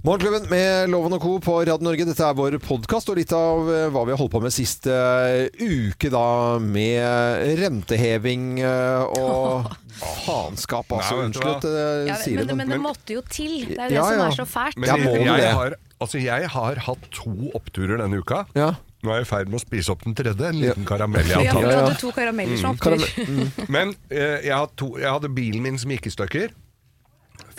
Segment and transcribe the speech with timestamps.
[0.00, 1.32] Morgenklubben med Loven og Co.
[1.44, 2.06] på Radio Norge.
[2.08, 4.86] Dette er vår podkast og litt av eh, hva vi har holdt på med sist
[4.88, 6.22] eh, uke, da.
[6.64, 9.68] Med renteheving eh, og
[10.24, 10.88] faenskap.
[10.96, 11.66] Altså, Nei, unnskyld at
[12.08, 12.56] jeg sier men, det.
[12.62, 13.58] men det måtte jo til.
[13.68, 14.30] Det er jo det Ja, som ja.
[14.30, 14.80] er så fælt.
[14.80, 18.46] Men jeg, jeg, har, altså, jeg har hatt to oppturer denne uka.
[18.56, 18.70] Ja.
[19.04, 20.48] Nå er jeg i ferd med å spise opp den tredje.
[20.48, 21.68] En liten karamell jeg Ja, har tatt.
[21.68, 23.68] du hadde to karameller som Karam- opptur.
[23.72, 26.56] Men eh, jeg, hadde to, jeg hadde bilen min som gikk i stykker.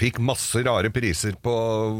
[0.01, 1.53] Fikk masse rare priser på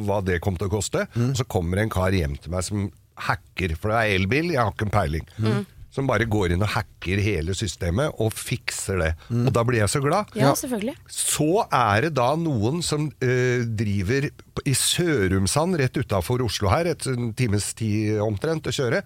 [0.07, 1.05] hva det kom til å koste.
[1.13, 1.29] Mm.
[1.31, 2.89] Og så kommer en kar hjem til meg som
[3.21, 5.29] hacker, for det er elbil, jeg har ikke en peiling.
[5.37, 5.61] Mm.
[5.92, 9.09] Som bare går inn og hacker hele systemet og fikser det.
[9.28, 9.43] Mm.
[9.50, 10.32] Og da blir jeg så glad.
[10.39, 10.95] Ja, selvfølgelig.
[11.11, 14.29] Så er det da noen som eh, driver
[14.64, 19.04] i Sørumsand, rett utafor Oslo her, et en times tid omtrent å kjøre.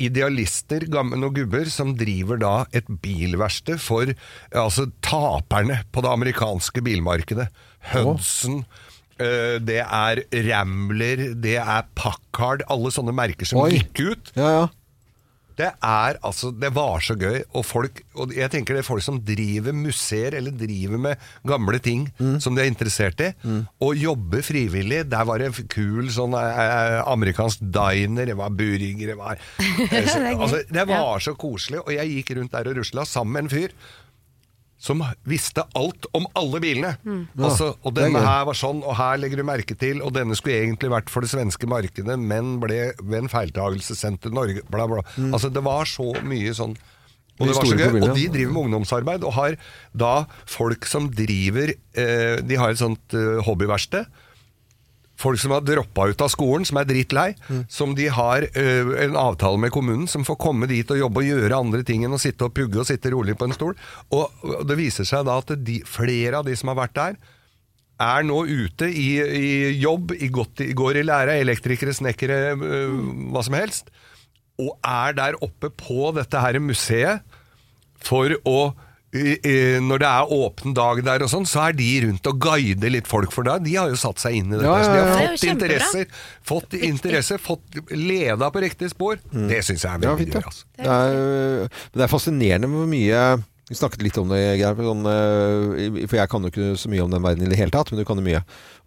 [0.00, 4.14] Idealister, gamle noen gubber, som driver da et bilverksted for
[4.54, 7.50] altså, taperne på det amerikanske bilmarkedet.
[7.92, 8.64] Hudson.
[9.18, 13.70] eh, Det er Rambler, det er Packard, alle sånne merker som Oi.
[13.78, 14.32] gikk ut.
[14.36, 14.68] Ja, ja.
[15.60, 17.42] Det er altså Det var så gøy.
[17.52, 21.78] Og folk Og jeg tenker det er folk som driver museer, eller driver med gamle
[21.84, 22.06] ting
[22.40, 23.28] som de er interessert i,
[23.80, 25.02] og jobber frivillig.
[25.10, 30.08] Der var det en kul sånn eh, amerikansk diner, det var burger, det var er
[30.08, 30.40] gøy.
[30.40, 31.82] altså, Det var så koselig.
[31.84, 33.76] Og jeg gikk rundt der og rusla sammen med en fyr
[34.80, 36.94] som visste alt om alle bilene.
[37.36, 40.62] Altså, og denne her var sånn, og her legger du merke til, og denne skulle
[40.64, 44.88] egentlig vært for det svenske markedet, men ble ved en feiltagelse sendt til Norge, bla,
[44.88, 45.04] bla.
[45.28, 46.78] Altså, det var så mye sånn
[47.40, 49.54] og, det var så gøy, og de driver med ungdomsarbeid, og har
[49.96, 50.14] da
[50.44, 54.04] folk som driver eh, De har et sånt eh, hobbyverksted.
[55.20, 57.28] Folk som har droppa ut av skolen, som er drittlei.
[57.68, 61.28] Som de har eh, en avtale med kommunen, som får komme dit og jobbe og
[61.28, 63.76] gjøre andre ting enn å sitte og pugge og sitte rolig på en stol.
[64.16, 67.20] Og, og det viser seg da at de, flere av de som har vært der,
[68.00, 72.94] er nå ute i, i jobb, i godt, i går i lære, elektrikere, snekkere, øh,
[73.34, 73.92] hva som helst,
[74.60, 77.20] og er der oppe på dette her museet
[78.00, 78.72] for å
[79.12, 83.08] når det er åpen dag der og sånn, så er de rundt og guider litt
[83.10, 84.68] folk for da, De har jo satt seg inn i dette.
[84.68, 86.06] Ja, ja, Så de har fått interesser,
[86.46, 89.18] fått interesser, fått leda på riktig spor.
[89.32, 90.04] Det syns jeg er Mm.
[90.06, 90.40] Veldig fint, gøy.
[90.40, 90.46] ja.
[90.46, 90.64] Altså.
[90.78, 93.22] Det er, det er fascinerende hvor mye
[93.70, 94.74] Vi snakket litt om det, Geir.
[94.82, 97.70] Sånn, eh, for jeg kan jo ikke så mye om den verden i det hele
[97.70, 98.40] tatt, men du kan jo mye.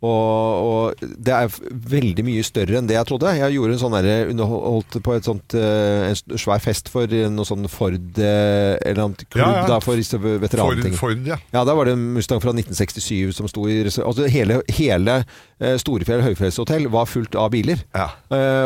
[0.04, 1.54] Og, og det er
[1.94, 3.32] veldig mye større enn det jeg trodde.
[3.38, 7.48] Jeg gjorde en sånn der, underholdt på et sånt, eh, en svær fest for noe
[7.48, 9.68] sånn Ford eh, Eller annet klubb Ja, ja.
[9.70, 11.00] Da, for disse Ford, veterantingene.
[11.00, 11.38] Ford, ja.
[11.56, 15.78] Ja, da var det en Mustang fra 1967 som sto i Altså hele, hele eh,
[15.80, 17.86] Storefjell høyfjellshotell var fullt av biler.
[17.96, 18.10] Ja.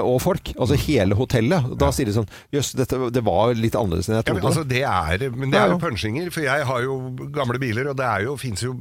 [0.01, 0.55] Og folk.
[0.57, 1.69] Altså hele hotellet.
[1.77, 4.49] Da sier de sånn Jøss, det var litt annerledes enn jeg Ja, men, trodde.
[4.49, 6.97] altså, det er, men det er jo punchinger, for jeg har jo
[7.35, 8.73] gamle biler, og det er jo, finnes jo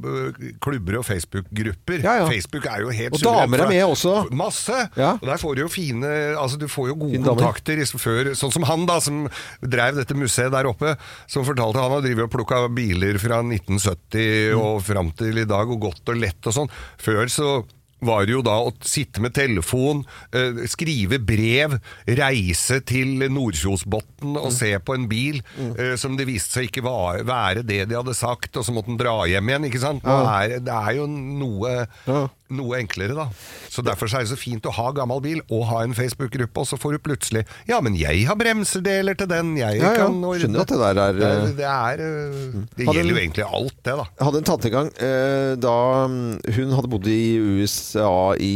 [0.63, 2.01] klubber og Facebook-grupper.
[2.01, 2.27] Ja, ja.
[2.31, 4.31] Facebook er jo helt Og damer er med også.
[4.31, 4.89] Masse!
[4.95, 5.11] Ja.
[5.21, 7.41] Og der får du jo fine Altså, du får jo gode Fine damer.
[7.41, 9.27] kontakter i- før, sånn som han da, som
[9.61, 10.95] drev dette museet der oppe,
[11.27, 14.59] som fortalte han har drevet og plukka biler fra 1970 Mm.
[14.61, 16.69] og fram til i dag, og godt og lett og sånn.
[16.97, 17.65] Før så
[18.01, 24.35] var det jo da å sitte med telefon, eh, skrive brev, reise til Nordkjosbotn Mm.
[24.41, 25.41] og se på en bil
[25.77, 28.89] eh, som det viste seg ikke var, være det de hadde sagt, og så måtte
[28.89, 29.67] den dra hjem igjen.
[29.69, 30.01] ikke sant?
[30.03, 32.27] Nå er, det er jo noe, Ja.
[32.53, 33.27] Noe enklere, da.
[33.71, 36.63] Så Derfor så er det så fint å ha gammel bil og ha en Facebook-gruppe,
[36.63, 40.17] og så får du plutselig Ja, men jeg har bremsedeler til den, jeg Ja, kan
[40.21, 40.33] ja.
[40.41, 43.47] Skjønner at det der er, Det, eh, det, er, eh, det gjelder gjelder jo egentlig
[43.47, 44.07] alt, det, da.
[44.17, 45.75] Jeg hadde en tante en gang eh, da
[46.11, 46.25] mm,
[46.57, 48.55] hun hadde bodd i USA i,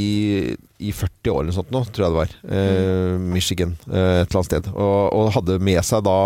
[0.81, 2.35] i 40 år eller sånt nå, tror jeg det var.
[2.57, 4.71] Eh, Michigan, eh, et eller annet sted.
[4.73, 6.17] Og, og hadde med seg da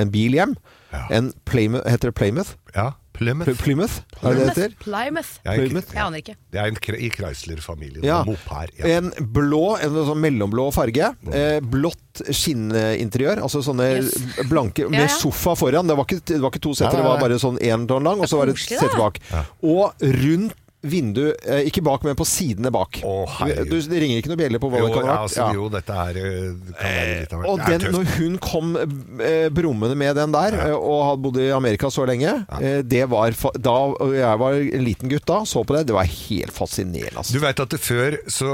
[0.00, 0.56] en bil hjem.
[0.90, 1.04] Ja.
[1.20, 2.56] En Plymouth, heter det Plymouth?
[2.74, 3.50] Ja, Plymouth.
[3.50, 4.74] Pl- Plymouth, er det det heter?
[4.80, 5.30] Plymouth.
[5.44, 5.90] Jeg, Plymouth.
[5.92, 6.34] Jeg aner ikke.
[6.50, 8.02] Det er en kre- i Chrysler-familien.
[8.06, 8.22] Ja.
[8.24, 8.70] Mopar.
[8.78, 8.94] Ja.
[8.96, 11.10] En blå, en sånn mellomblå farge.
[11.28, 13.42] Eh, blått skinninteriør.
[13.44, 14.14] Altså sånne Yes.
[14.48, 15.08] blanke med ja.
[15.12, 15.86] sofa foran.
[15.86, 18.20] Det var ikke, det var ikke to seter, det var bare sånn én tårn lang,
[18.24, 19.20] og så var det et sete bak.
[19.62, 23.02] Og rundt vindu, eh, ikke bak, men på sidene bak.
[23.04, 23.68] Å, herregud.
[23.68, 25.24] du, det ringer ikke noe bjelle på hva Jo, det kan ha vært.
[25.26, 25.48] altså, Ja.
[25.58, 26.30] jo, dette er eh,
[26.70, 27.44] kan være litt av.
[27.50, 30.78] Og er den, når hun kom eh, brummende med den der, ja.
[30.78, 33.76] og hadde bodd i Amerika så lenge, eh, det var da
[34.14, 37.20] jeg var en liten gutt da, så på det, det var helt fascinerende.
[37.20, 37.36] Altså.
[37.36, 38.48] Du vet at det før så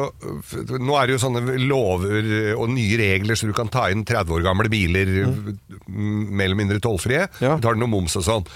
[0.76, 4.34] Nå er det jo sånne lover og nye regler så du kan ta inn 30
[4.36, 5.56] år gamle biler mm.
[5.86, 7.26] mer eller mindre tollfrie.
[7.42, 7.56] Ja.
[7.62, 8.48] Tar noe moms og sånn.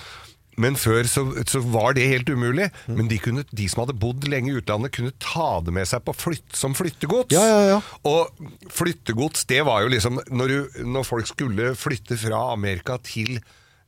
[0.59, 2.67] Men før så, så var det helt umulig.
[2.91, 6.03] Men de, kunne, de som hadde bodd lenge i utlandet, kunne ta det med seg
[6.05, 7.33] på flytt, som flyttegods.
[7.33, 7.79] Ja, ja, ja.
[8.11, 8.29] Og
[8.75, 13.39] flyttegods, det var jo liksom Når, du, når folk skulle flytte fra Amerika til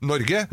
[0.02, 0.46] Norge,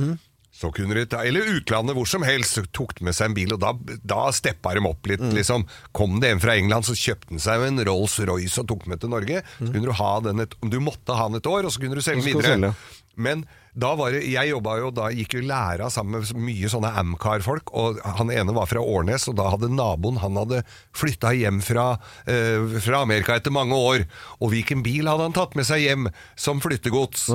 [0.59, 3.35] Så kunne de ta, eller utlandet, hvor som helst, så tok de med seg en
[3.37, 3.69] bil, og da,
[4.03, 5.21] da steppa de opp litt.
[5.37, 5.63] liksom.
[5.95, 9.13] Kom det en fra England, så kjøpte han seg en Rolls-Royce og tok med til
[9.13, 9.39] Norge.
[9.55, 11.95] Så kunne Du ha den et, du måtte ha den et år, og så kunne
[11.95, 12.57] du selge den videre.
[12.57, 12.73] selge.
[13.15, 13.45] Men
[13.81, 17.71] da var det, jeg jobba jo da, gikk jo læra sammen med mye sånne Amcar-folk,
[17.73, 20.63] og han ene var fra Årnes, og da hadde naboen han hadde
[20.97, 21.93] flytta hjem fra,
[22.27, 24.05] eh, fra Amerika etter mange år.
[24.39, 27.29] Og hvilken bil hadde han tatt med seg hjem som flyttegods?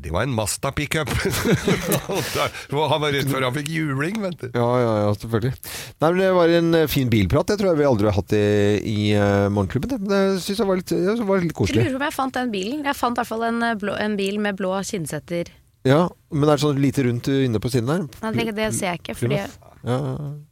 [0.00, 1.10] Det var en Masta pickup.
[2.72, 4.46] Han var redd for han fikk juling, vet du.
[4.54, 5.52] Ja, ja, ja, selvfølgelig.
[6.00, 7.50] Nei, men Det var en eh, fin bilprat.
[7.50, 8.40] Det tror jeg vi aldri har hatt i,
[8.80, 9.92] i uh, Morgenklubben.
[9.92, 11.84] Det, det syns jeg var litt, jeg var litt Jeg koselig.
[11.84, 12.80] lurer på om jeg fant den bilen.
[12.88, 15.52] Jeg fant i hvert fall en, eh, blå, en bil med blå kinnsetter.
[15.88, 18.02] Ja, Men er det sånn lite rundt inne på siden der?
[18.22, 19.96] Nei, det, det ser jeg ikke, fordi Ja,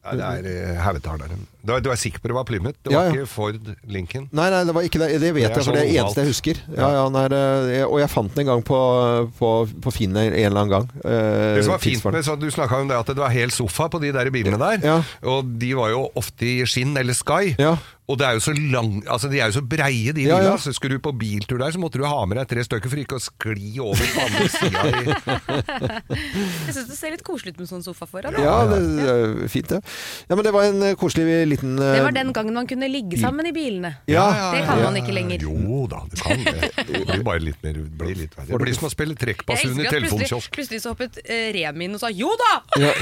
[0.09, 1.43] Ja, det er uh, haugetaleren.
[1.61, 2.79] Du, er- du er sikker på det var Plymouth?
[2.81, 3.13] Det var ja.
[3.13, 4.25] ikke Ford Lincoln?
[4.33, 5.09] Nei, nei, det var ikke det.
[5.21, 6.63] Det vet Det er jeg, for det er sånn det eneste jeg husker.
[6.79, 7.43] Ja, ja, nei, det,
[7.75, 8.79] jeg, og jeg fant den en gang på,
[9.37, 9.51] på,
[9.85, 10.89] på Finn en eller annen gang.
[11.05, 13.53] Eh, Det som var fint med, så Du snakka om det at det var hel
[13.53, 14.81] sofa på de der bilene der.
[14.95, 14.97] Ja.
[15.29, 17.53] Og de var jo ofte i skinn eller Sky.
[18.09, 18.13] Ja.
[18.13, 20.55] Og det er jo så lang, altså de er jo så breie, de Ja, ja.
[20.57, 23.01] Så skulle du på biltur der, så måtte du ha med deg tre stykker for
[23.03, 24.85] ikke å skli over på andre sida.
[26.09, 28.33] Jeg syns det ser litt koselig ut med sånn sofa foran.
[28.33, 28.41] da.
[28.45, 29.81] Ja, det, det er fint, det.
[30.31, 32.89] Ja, men det var en eh, koselig liten uh, Det var den gangen man kunne
[32.89, 33.93] ligge sammen i bilene.
[34.09, 34.25] Ja,
[34.57, 35.45] Det kan man ikke lenger.
[35.45, 36.73] Jo da, det kan det.
[36.79, 38.49] Det blir bare litt mer blir litt verre.
[38.55, 40.53] Det blir som å spille trekkbasun i plutselig, telefonkiosk.
[40.57, 42.53] plutselig så hoppet uh, Remi inn og sa jo da!
[42.87, 42.93] ja,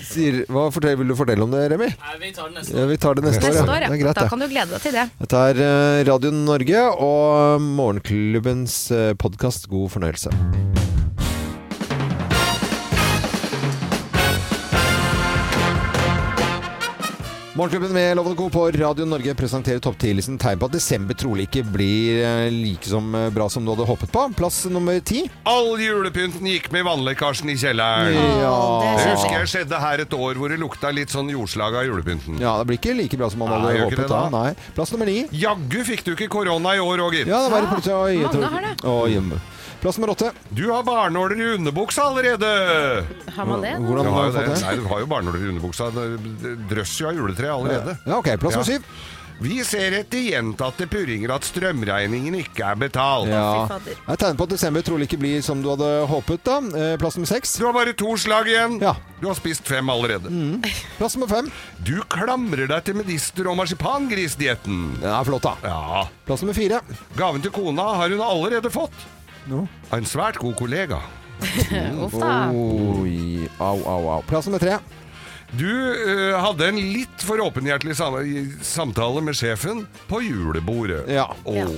[0.00, 1.92] sier, Hva fortell, vil du fortelle om det, Remi?
[1.92, 2.76] Nei, vi tar det neste.
[2.80, 3.86] Ja, vi tar det neste, Neste år, år, ja.
[3.86, 3.92] ja.
[3.92, 5.06] Det er greit, Da kan du glede deg til det.
[5.22, 8.80] Dette er eh, Radio Norge og Morgenklubbens
[9.20, 9.70] podkast.
[9.72, 10.85] God fornøyelse.
[17.56, 18.50] Morgenklubben med Lovende Co.
[18.50, 22.84] på Radio Norge presenterer topp 10-listen tegn på at desember trolig ikke blir eh, like
[22.84, 24.24] som eh, bra som du hadde håpet på.
[24.36, 25.22] Plass nummer ti.
[25.48, 28.12] All julepynten gikk med vannlekkasjen i kjelleren.
[28.42, 28.52] Ja.
[28.98, 29.48] Det husker jeg.
[29.54, 32.36] skjedde her et år hvor det lukta litt sånn jordslag av julepynten.
[32.44, 34.22] Ja, det blir ikke like bra som man hadde Nei, håpet det da.
[34.28, 34.36] da.
[34.36, 34.72] Nei.
[34.76, 35.22] Plass nummer ni.
[35.32, 37.24] Jaggu fikk du ikke korona i år, Roger.
[37.24, 38.76] Ja, det var det plutselig Oi, jeg mange tror- har det.
[38.84, 39.46] Oi,
[39.80, 40.32] Plass nummer åtte.
[40.50, 42.48] Du har barnåler i underbuksa allerede!
[43.36, 43.74] Har man det?
[43.78, 44.62] Hvordan har du fått det?
[44.64, 45.90] Nei, du har jo barnåler i underbuksa.
[45.94, 47.98] Det drøsser jo av juletre allerede.
[48.06, 48.32] Ja, ok.
[48.40, 48.80] Plass nummer Ja.
[48.80, 48.88] syv.
[49.38, 53.28] Vi ser etter gjentatte purringer at strømregningen ikke er betalt.
[53.28, 53.66] Ja.
[53.84, 56.40] Det er tegn på at desember trolig ikke blir som du hadde håpet.
[56.42, 56.56] da.
[56.72, 57.52] Eh, Plass nummer seks.
[57.60, 58.80] Du har bare to slag igjen.
[58.80, 58.94] Ja.
[59.20, 60.32] Du har spist fem allerede.
[60.96, 61.52] Plass nummer fem.
[61.84, 65.00] Du klamrer deg til medister- og marsipangrisdietten.
[65.02, 65.54] Den er flott, da.
[65.62, 66.08] Ja.
[66.24, 66.80] Plass nummer fire.
[67.18, 69.04] Gaven til kona har hun allerede fått.
[69.50, 69.66] No.
[69.94, 71.00] En svært god kollega.
[72.04, 72.48] Uff da.
[72.50, 74.22] Oi, au, au, au.
[74.26, 74.78] Plass nummer tre.
[75.54, 78.16] Du eh, hadde en litt for åpenhjertelig sam
[78.66, 81.04] samtale med sjefen på julebordet.
[81.12, 81.28] Ja.
[81.44, 81.70] Åh.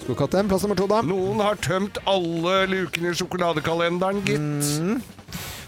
[0.00, 0.48] Skulle ikke hatt den.
[0.48, 1.02] Plass nummer to, da.
[1.04, 4.72] Noen har tømt alle lukene i sjokoladekalenderen, gitt.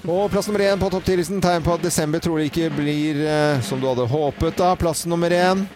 [0.09, 1.43] Og plass nummer én på topp 10-listen.
[1.45, 4.57] Tegn på at desember trolig ikke blir eh, som du hadde håpet.
[4.59, 4.73] da.
[4.81, 5.67] Plass nummer én.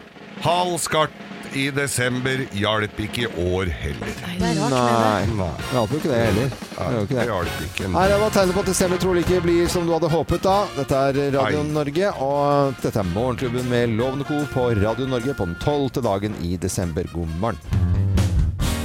[0.43, 1.13] Halv skart
[1.57, 4.13] i desember hjalp ikke i år heller.
[4.21, 4.69] Det er det.
[4.73, 5.27] Nei.
[5.39, 6.51] Nei, Det hjalp jo ikke det heller.
[6.53, 7.27] Det ikke det det.
[7.31, 7.91] hjalp ikke.
[7.97, 10.57] Her er hva tegnet på at desember trolig ikke blir som du hadde håpet da.
[10.77, 11.73] Dette er Radio Nei.
[11.79, 14.43] Norge, og dette er Morgenklubben med Lovende Co.
[14.53, 17.09] på Radio Norge på den tolvte dagen i desember.
[17.15, 18.26] God morgen.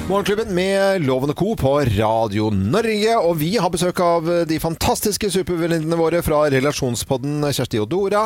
[0.10, 1.56] Morgenklubben med Lovende Co.
[1.56, 7.80] på Radio Norge, og vi har besøk av de fantastiske supervenninnene våre fra Relasjonspodden, Kjersti
[7.80, 8.26] og Dora.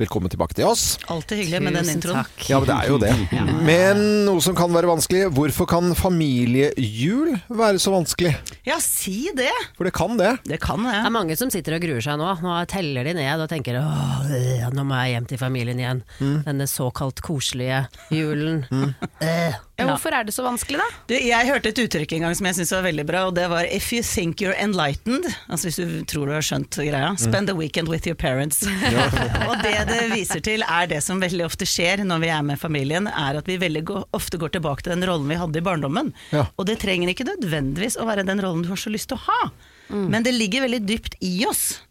[0.00, 0.84] Velkommen tilbake til oss.
[1.12, 2.22] Alltid hyggelig med den introen.
[2.24, 2.46] takk.
[2.48, 3.12] Ja, men det er jo det.
[3.68, 5.26] Men noe som kan være vanskelig.
[5.36, 8.32] Hvorfor kan familiejul være så vanskelig?
[8.64, 9.52] Ja, si det!
[9.76, 10.32] For det kan det.
[10.46, 12.32] Det kan Det Det er mange som sitter og gruer seg nå.
[12.46, 16.02] Nå teller de ned og tenker åh, nå må jeg hjem til familien igjen.
[16.48, 18.64] Denne såkalt koselige julen.
[18.72, 19.60] Øh.
[19.76, 20.86] Ja, hvorfor er det så vanskelig, da?
[21.10, 23.44] Du, jeg hørte et uttrykk en gang som jeg syntes var veldig bra, og det
[23.52, 27.46] var 'if you think you're enlightened', altså hvis du tror du har skjønt greia, 'spend
[27.46, 28.64] the weekend with your parents'.
[29.50, 32.58] og det det viser til er det som veldig ofte skjer når vi er med
[32.58, 36.14] familien, er at vi veldig ofte går tilbake til den rollen vi hadde i barndommen.
[36.32, 36.46] Ja.
[36.56, 39.26] Og det trenger ikke nødvendigvis å være den rollen du har så lyst til å
[39.28, 39.50] ha,
[39.90, 41.82] men det ligger veldig dypt i oss.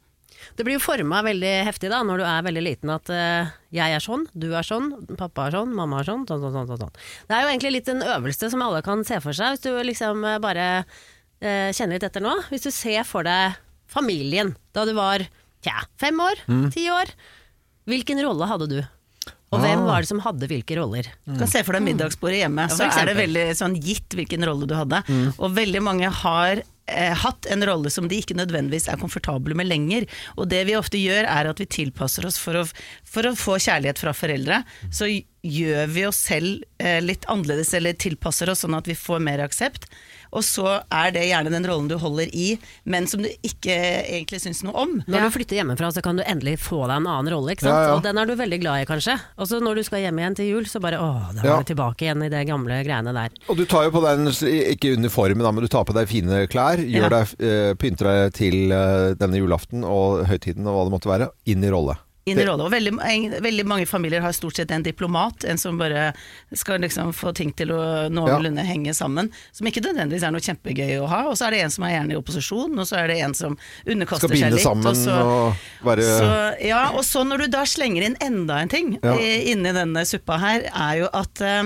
[0.55, 3.95] Det blir jo forma veldig heftig da, når du er veldig liten at uh, jeg
[3.97, 6.81] er sånn, du er sånn, pappa er sånn, mamma er sånn, sånn, sånn, sånn, sånn,
[6.85, 6.95] sånn.
[7.27, 9.71] Det er jo egentlig litt en øvelse som alle kan se for seg, hvis du
[9.91, 12.37] liksom uh, bare uh, kjenner litt etter nå.
[12.53, 13.57] Hvis du ser for deg
[13.91, 15.25] familien da du var
[15.65, 16.39] tja, fem år,
[16.73, 17.11] ti år.
[17.89, 18.79] Hvilken rolle hadde du?
[19.53, 21.07] Og hvem var det som hadde hvilke roller?
[21.23, 24.43] Du kan se for deg middagsbordet hjemme, Ja, så er det veldig sånn gitt hvilken
[24.47, 24.99] rolle du hadde.
[25.37, 29.69] Og veldig mange har eh, hatt en rolle som de ikke nødvendigvis er komfortable med
[29.69, 30.05] lenger.
[30.37, 32.65] Og det vi ofte gjør er at vi tilpasser oss for å,
[33.07, 34.61] for å få kjærlighet fra foreldre.
[34.93, 35.09] Så
[35.45, 39.43] gjør vi oss selv eh, litt annerledes, eller tilpasser oss sånn at vi får mer
[39.45, 39.89] aksept.
[40.35, 44.41] Og så er det gjerne den rollen du holder i, men som du ikke egentlig
[44.43, 44.97] syns noe om.
[45.07, 47.73] Når du flytter hjemmefra, så kan du endelig få deg en annen rolle, ikke sant?
[47.79, 47.95] Ja, ja.
[47.95, 49.15] Og den er du veldig glad i, kanskje.
[49.39, 51.55] Og så når du skal hjem igjen til jul, så bare åh, da Ja.
[51.55, 53.29] var du tilbake igjen i det gamle greiene der.
[53.49, 54.27] Og du tar jo på deg,
[54.75, 57.09] ikke uniformen, da, men du tar på deg fine klær, gjør Ja.
[57.09, 61.29] deg, eh, pynter deg til eh, denne julaften og høytiden og hva det måtte være,
[61.47, 61.95] inn i rolle.
[62.27, 62.63] Inn i Det- rolle.
[62.65, 62.93] Og veldig,
[63.41, 66.11] veldig mange familier har stort sett en diplomat, en som bare
[66.53, 69.29] skal liksom få ting til å noenlunde henge sammen.
[69.53, 71.27] Som ikke nødvendigvis er noe kjempegøy å ha.
[71.29, 73.33] Og så er det en som er gjerne i opposisjon, og så er det en
[73.35, 74.65] som underkaster Skal seg binde litt.
[74.65, 75.55] sammen og så, og
[75.85, 79.13] være så, ja, og så når du da slenger inn enda en ting Ja.
[79.13, 81.63] eh, inni denne suppa her, er jo at eh,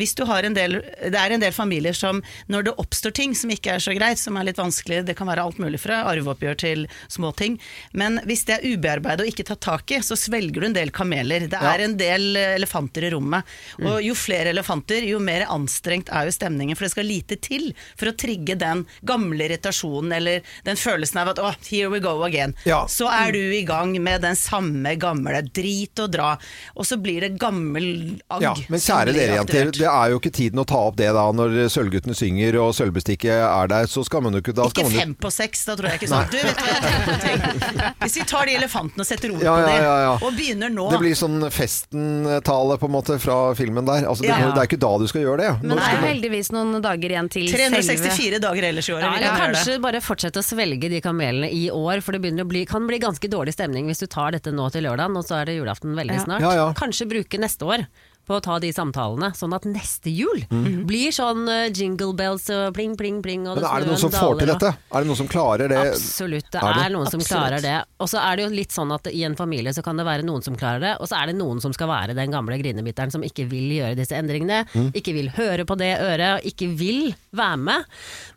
[0.00, 3.34] hvis du har en del, Det er en del familier som når det oppstår ting
[3.36, 6.00] som ikke er så greit, som er litt vanskelig, det kan være alt mulig fra
[6.10, 7.58] arveoppgjør til små ting,
[7.92, 10.90] men hvis det er ubearbeidet og ikke tatt tak i, så svelger du en del
[10.94, 11.46] kameler.
[11.50, 11.74] Det Ja.
[11.74, 13.44] er en del eh, elefanter i rommet.
[13.84, 17.70] Og jo flere elefanter, jo mer anstrengt er jo stemningen, for det skal lite til
[17.98, 22.22] for å trigge den gamle irritasjonen eller den følelsen av at oh, here we go
[22.26, 22.54] again.
[22.64, 22.86] Ja.
[22.88, 26.30] Så er du i gang med den samme gamle drit og dra,
[26.76, 28.42] og så blir det gammel agg.
[28.46, 31.26] Ja, men kjære dere jenter, det er jo ikke tiden å ta opp det da
[31.34, 34.92] når Sølvguttene synger og sølvbestikket er der, så skal man jo ikke da Ikke man
[34.96, 36.30] fem på seks, da tror jeg ikke sånn.
[36.30, 37.92] Du vet hva jeg.
[38.00, 40.12] Hvis vi tar de elefantene og setter ord Ja, på ja, det, ja, ja.
[40.20, 44.06] og begynner nå Det blir sånn festen-tale på en måte fra filmen der.
[44.08, 44.50] Altså, det, Ja.
[44.54, 45.50] det er ikke da du skal gjøre det.
[45.62, 49.02] Men det er man- heldigvis noen dager igjen til selve 364 dager ellers i året.
[49.04, 52.64] Ja, eller kanskje bare fortsette å svelge de kamelene i år, for det å bli,
[52.66, 55.44] kan bli ganske dårlig stemning hvis du tar dette nå til lørdagen, og så er
[55.46, 56.24] det julaften veldig Ja.
[56.24, 56.40] snart.
[56.40, 56.72] Ja, ja.
[56.72, 57.86] Kanskje bruke neste år
[58.30, 60.84] på å ta de samtalene, sånn at neste jul Mm.
[60.86, 63.42] blir sånn eh, jingle bells og pling, pling, pling.
[63.50, 64.70] Og Men er det noen som får til dette?
[64.94, 65.80] Er det noen som klarer det?
[65.90, 66.92] Absolutt, det Er er, det?
[66.94, 67.30] noen som Absolutt.
[67.34, 67.76] klarer det.
[68.00, 70.22] Og så er det jo litt sånn at i en familie så kan det være
[70.26, 73.10] noen som klarer det, og så er det noen som skal være den gamle grinebitteren
[73.12, 74.92] som ikke vil gjøre disse endringene, Mm.
[74.94, 77.84] ikke vil høre på det øret, ikke vil være med.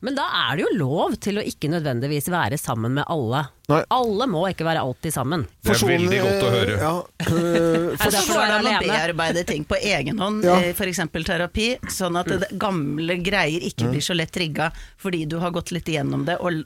[0.02, 3.48] Men da er det jo lov til å ikke nødvendigvis være sammen med alle.
[3.72, 3.80] Nei.
[3.96, 5.46] Alle må ikke være alltid sammen.
[5.64, 6.74] Det er veldig godt å høre.
[6.82, 6.94] Ja,
[7.32, 10.58] øh, for så går det an å bearbeide ting på egen hånd, Ja.
[10.76, 11.00] f.eks.
[11.24, 15.72] terapi, sånn at det gamle greier ikke blir så lett trigga fordi du har gått
[15.72, 16.66] litt igjennom det og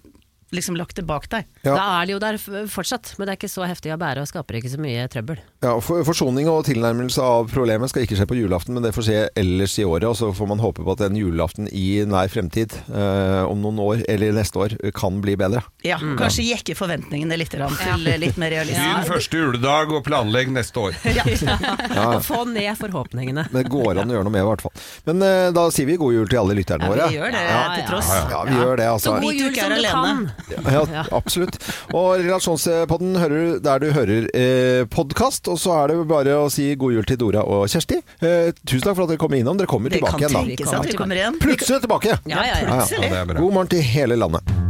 [0.56, 1.48] liksom lagt det bak deg.
[1.66, 1.74] Ja.
[1.76, 2.38] Da er det jo der
[2.72, 5.42] fortsatt, men det er ikke så heftig å bære og skaper ikke så mye trøbbel.
[5.64, 9.08] ja, for, forsoning og tilnærmelse av problemet skal ikke skje på julaften, men det får
[9.10, 10.08] skje ellers i året.
[10.08, 13.82] Og så får man håpe på at en julaften i nær fremtid, eh, om noen
[13.84, 15.64] år eller neste år, kan bli bedre.
[15.86, 18.84] Ja, Kanskje jekke forventningene litt grann til litt mer realisme.
[18.88, 20.96] Begynn første juledag og planlegg neste år.
[21.18, 21.24] Ja.
[21.26, 22.20] ja.
[22.22, 23.48] få ned forhåpningene.
[23.52, 24.74] Men det går an å gjøre noe med, i hvert fall.
[25.08, 27.08] Men eh, da sier vi god jul til alle lytterne våre.
[27.08, 28.12] Ja, vi gjør det Ja, til ja, tross.
[28.14, 29.16] Ja, vi gjør det, altså.
[29.16, 30.28] Så god jul som du kan.
[30.68, 31.58] Ja, absolutt.
[31.96, 35.48] Og Relasjonspodden hører du der du hører eh, podkast.
[35.52, 38.00] Og så er det bare å si god jul til Dora og Kjersti.
[38.22, 39.60] Eh, tusen takk for at dere kom innom.
[39.60, 41.44] Dere kommer Det tilbake kan igjen da.
[41.44, 42.18] Plutselig tilbake!
[42.30, 42.80] Ja, ja, ja.
[42.88, 43.22] Ja, ja.
[43.24, 43.28] Ja.
[43.34, 44.67] God morgen til hele landet.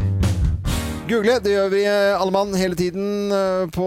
[1.08, 3.86] Google, det gjør vi eh, alle mann hele tiden eh, på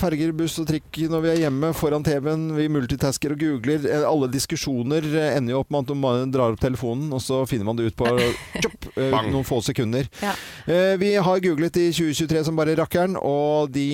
[0.00, 2.48] ferger, buss og trikk når vi er hjemme foran TV-en.
[2.56, 3.84] Vi multitasker og googler.
[3.86, 7.68] Eh, Alle diskusjoner ender jo opp med at man drar opp telefonen, og så finner
[7.68, 8.10] man det ut på
[8.64, 8.88] tjopp,
[9.30, 10.08] noen få sekunder.
[10.24, 10.32] Ja.
[10.66, 13.86] Eh, Vi har googlet i 2023 som bare rakkeren, og de,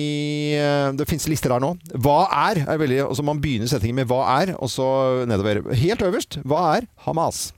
[0.97, 1.75] det finnes lister her nå.
[2.01, 2.63] Hva er?
[2.65, 4.87] er veldig, altså man begynner setningen med hva er, og så
[5.29, 5.61] nedover.
[5.77, 7.51] Helt øverst, hva er Hamas?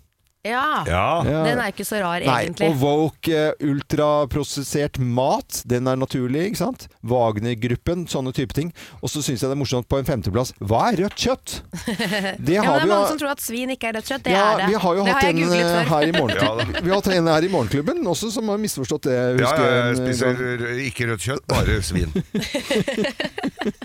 [0.48, 0.63] Ja.
[0.88, 1.06] Ja.
[1.27, 1.42] Ja.
[1.48, 2.70] Den er ikke så rar, Nei, egentlig.
[2.72, 6.88] og woke eh, ultraprosessert mat, den er naturlig, ikke sant?
[7.08, 8.72] Wagner-gruppen, sånne type ting.
[9.01, 10.54] Og så syns jeg det er morsomt på en femteplass.
[10.63, 11.58] Hva er rødt kjøtt?
[12.48, 13.98] Det Ja, har men det er vi mange jo som tror at svin ikke er
[13.98, 14.24] rødt kjøtt.
[14.27, 14.68] Det ja, er det.
[14.72, 16.74] vi har jo det hatt har en eh, her i Ja, morgen.
[16.84, 19.18] vi har hatt en her i Morgenklubben også som har misforstått det.
[19.18, 22.13] Ja, husker ja, jeg spiser ikke rødt kjøtt, bare svin.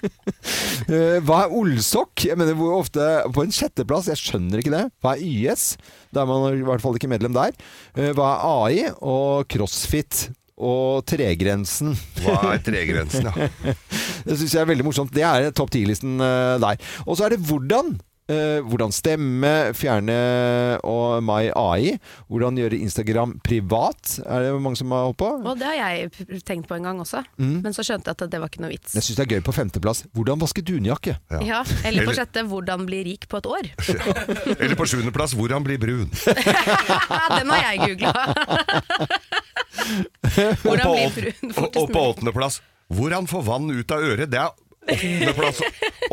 [0.92, 2.24] Eh, hva er olsokk?
[2.26, 4.82] Jeg mener hvor ofte På en sjetteplass, jeg skjønner ikke det.
[5.00, 5.76] Hva er YS?
[6.12, 7.54] Da er man i hvert fall ikke medlem der.
[7.94, 8.80] Eh, hva er AI?
[8.98, 10.24] Og crossfit?
[10.62, 11.94] Og tregrensen.
[12.20, 13.48] Hva er tregrensen, ja.
[14.26, 15.14] Det syns jeg er veldig morsomt.
[15.14, 16.82] Det er topp ti-listen eh, der.
[17.06, 17.94] Og så er det hvordan.
[18.32, 20.18] Eh, hvordan stemme, fjerne
[20.86, 21.96] og My AI.
[22.30, 25.30] Hvordan gjøre Instagram privat, er det mange som har holdt på.
[25.42, 27.62] Og det har jeg tenkt på en gang også, Mm.
[27.64, 28.94] men så skjønte jeg at det var ikke noe vits.
[28.94, 30.04] Jeg syns det er gøy på femteplass.
[30.14, 31.16] Hvordan vaske dunjakke?
[31.30, 31.40] Ja.
[31.42, 33.70] Ja, eller på sjette 'Hvordan bli rik på et år'.
[34.62, 36.10] Eller på sjuendeplass, hvordan bli blir brun.
[37.38, 38.12] Den har jeg googla.
[40.22, 42.60] Og Hvordan på, bli brun og, på åttendeplass,
[42.92, 44.30] hvordan få vann ut av øret.
[44.30, 44.50] Det er
[44.92, 45.62] åttendeplass.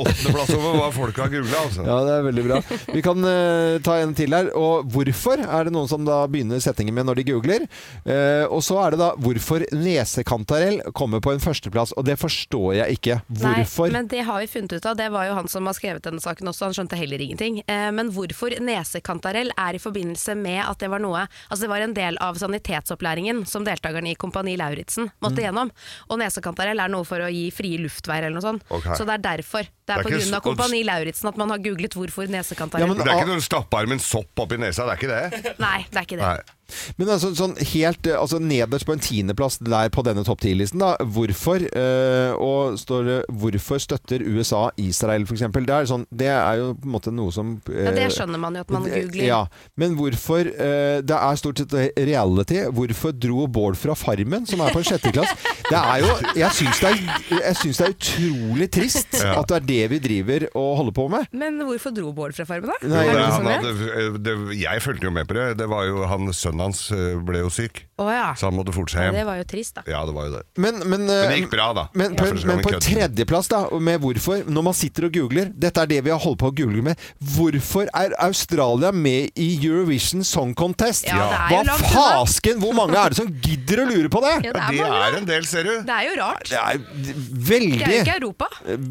[0.03, 1.85] Åttendeplass over hva folk har googla, altså.
[1.87, 2.59] Ja, det er veldig bra.
[2.95, 4.49] Vi kan eh, ta en til her.
[4.59, 7.65] Og hvorfor er det noen som da begynner setningen med når de googler.
[8.05, 11.93] Eh, og så er det da hvorfor nesekantarell kommer på en førsteplass.
[11.99, 13.19] Og det forstår jeg ikke.
[13.29, 13.89] Hvorfor?
[13.89, 14.97] Nei, men det har vi funnet ut av.
[14.99, 17.61] Det var jo han som har skrevet denne saken også, han skjønte heller ingenting.
[17.67, 21.83] Eh, men hvorfor nesekantarell er i forbindelse med at det var noe Altså det var
[21.83, 25.43] en del av sanitetsopplæringen som deltakerne i Kompani Lauritzen måtte Mm.
[25.45, 25.69] gjennom.
[26.09, 28.63] Og nesekantarell er noe for å gi frie luftveier eller noe sånt.
[28.69, 28.95] Okay.
[28.97, 29.67] Så det er derfor.
[29.89, 32.85] Det Det er er på grunn av Kompani Lauritzen at man har googlet hvorfor nesekantarell.
[32.85, 34.99] Ja, men- Det er ikke når du stapper med en sopp oppi nesa, det er
[35.01, 35.55] ikke det?
[35.59, 36.25] Nei, det er ikke det.
[36.29, 36.58] Nei.
[36.97, 40.79] Men altså, sånn helt eh, altså nederst på en tiendeplass der på denne topp 10-listen,
[40.83, 40.95] da.
[41.03, 41.63] Hvorfor?
[41.69, 45.41] Øh, og står det 'Hvorfor støtter USA Israel', f.eks.
[45.53, 48.39] Det, er sånn, det er jo på en måte noe som øh, Ja, det skjønner
[48.39, 49.25] man jo at man googler.
[49.25, 49.41] Ja,
[49.77, 52.63] men hvorfor øh, Det er stort sett reality.
[52.71, 55.33] Hvorfor dro Bård fra Farmen, som er på en sjetteklass?
[55.69, 56.97] Det er jo Jeg syns det, er-
[57.29, 59.39] det er utrolig trist Ja.
[59.39, 61.27] at det er det vi driver og holder på med.
[61.33, 62.87] Men hvorfor dro Bård fra Farmen, da?
[62.87, 65.57] Nei, det, han det, jeg fulgte jo med på det.
[65.59, 68.27] Det var jo han, Sønnen hans eh, ble jo syk, Å ja.
[68.39, 69.11] så han måtte forte seg ja.
[69.11, 69.83] Det var jo trist, da.
[69.89, 70.43] Ja, det var jo det.
[70.55, 71.83] Men, men, Men eh, det gikk bra, da.
[71.99, 75.15] Men på, Ja, en, men på en tredjeplass, da, med hvorfor, når man sitter og
[75.17, 77.01] googler Dette er det vi har holdt på å google med.
[77.35, 81.07] Hvorfor er Australia med i Eurovision Song Contest?
[81.09, 82.61] Ja, er Hva jo langt fasken?
[82.63, 84.35] Hvor mange er det som gidder å lure på det?
[84.47, 85.73] Ja, det er Det er en del, ser du.
[85.89, 86.47] Det er jo rart.
[86.49, 88.49] Det er Det er jo ikke Europa.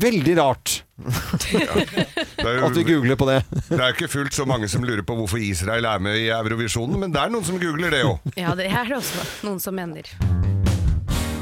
[0.09, 0.83] veldig rart
[1.55, 1.75] Ja.
[2.43, 3.37] Jo, at vi googler på det.
[3.69, 6.99] det er ikke fullt så mange som lurer på hvorfor Israel er med i Eurovisjonen,
[6.99, 8.27] men det er noen som googler det òg.
[8.39, 10.11] Ja, det er det også noen som mener.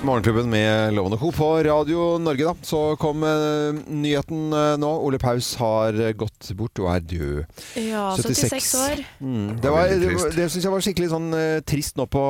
[0.07, 1.33] Morgenklubben med Lovende Co.
[1.33, 2.55] på Radio Norge, da.
[2.63, 4.91] Så kom eh, nyheten eh, nå.
[5.03, 7.65] Ole Paus har eh, gått bort og er død.
[7.81, 9.03] Ja, 76 76 år.
[9.19, 9.49] Mm.
[9.63, 10.37] Det, var veldig det, trist.
[10.37, 12.23] det syns jeg var skikkelig sånn eh, trist nå på,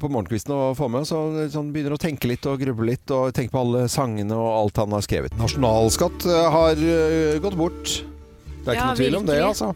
[0.00, 1.04] på morgenkvisten å få med.
[1.10, 4.38] Så eh, sånn, begynner å tenke litt og gruble litt, og tenke på alle sangene
[4.38, 5.36] og alt han har skrevet.
[5.40, 7.98] Nasjonalskatt eh, har eh, gått bort.
[8.64, 9.66] Det er ikke noe tvil om det, altså.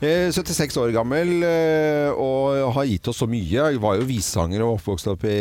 [0.00, 3.42] Eh, 76 år gammel eh, og har gitt oss så mye.
[3.72, 5.36] Jeg var jo visesanger og oppvokst opp i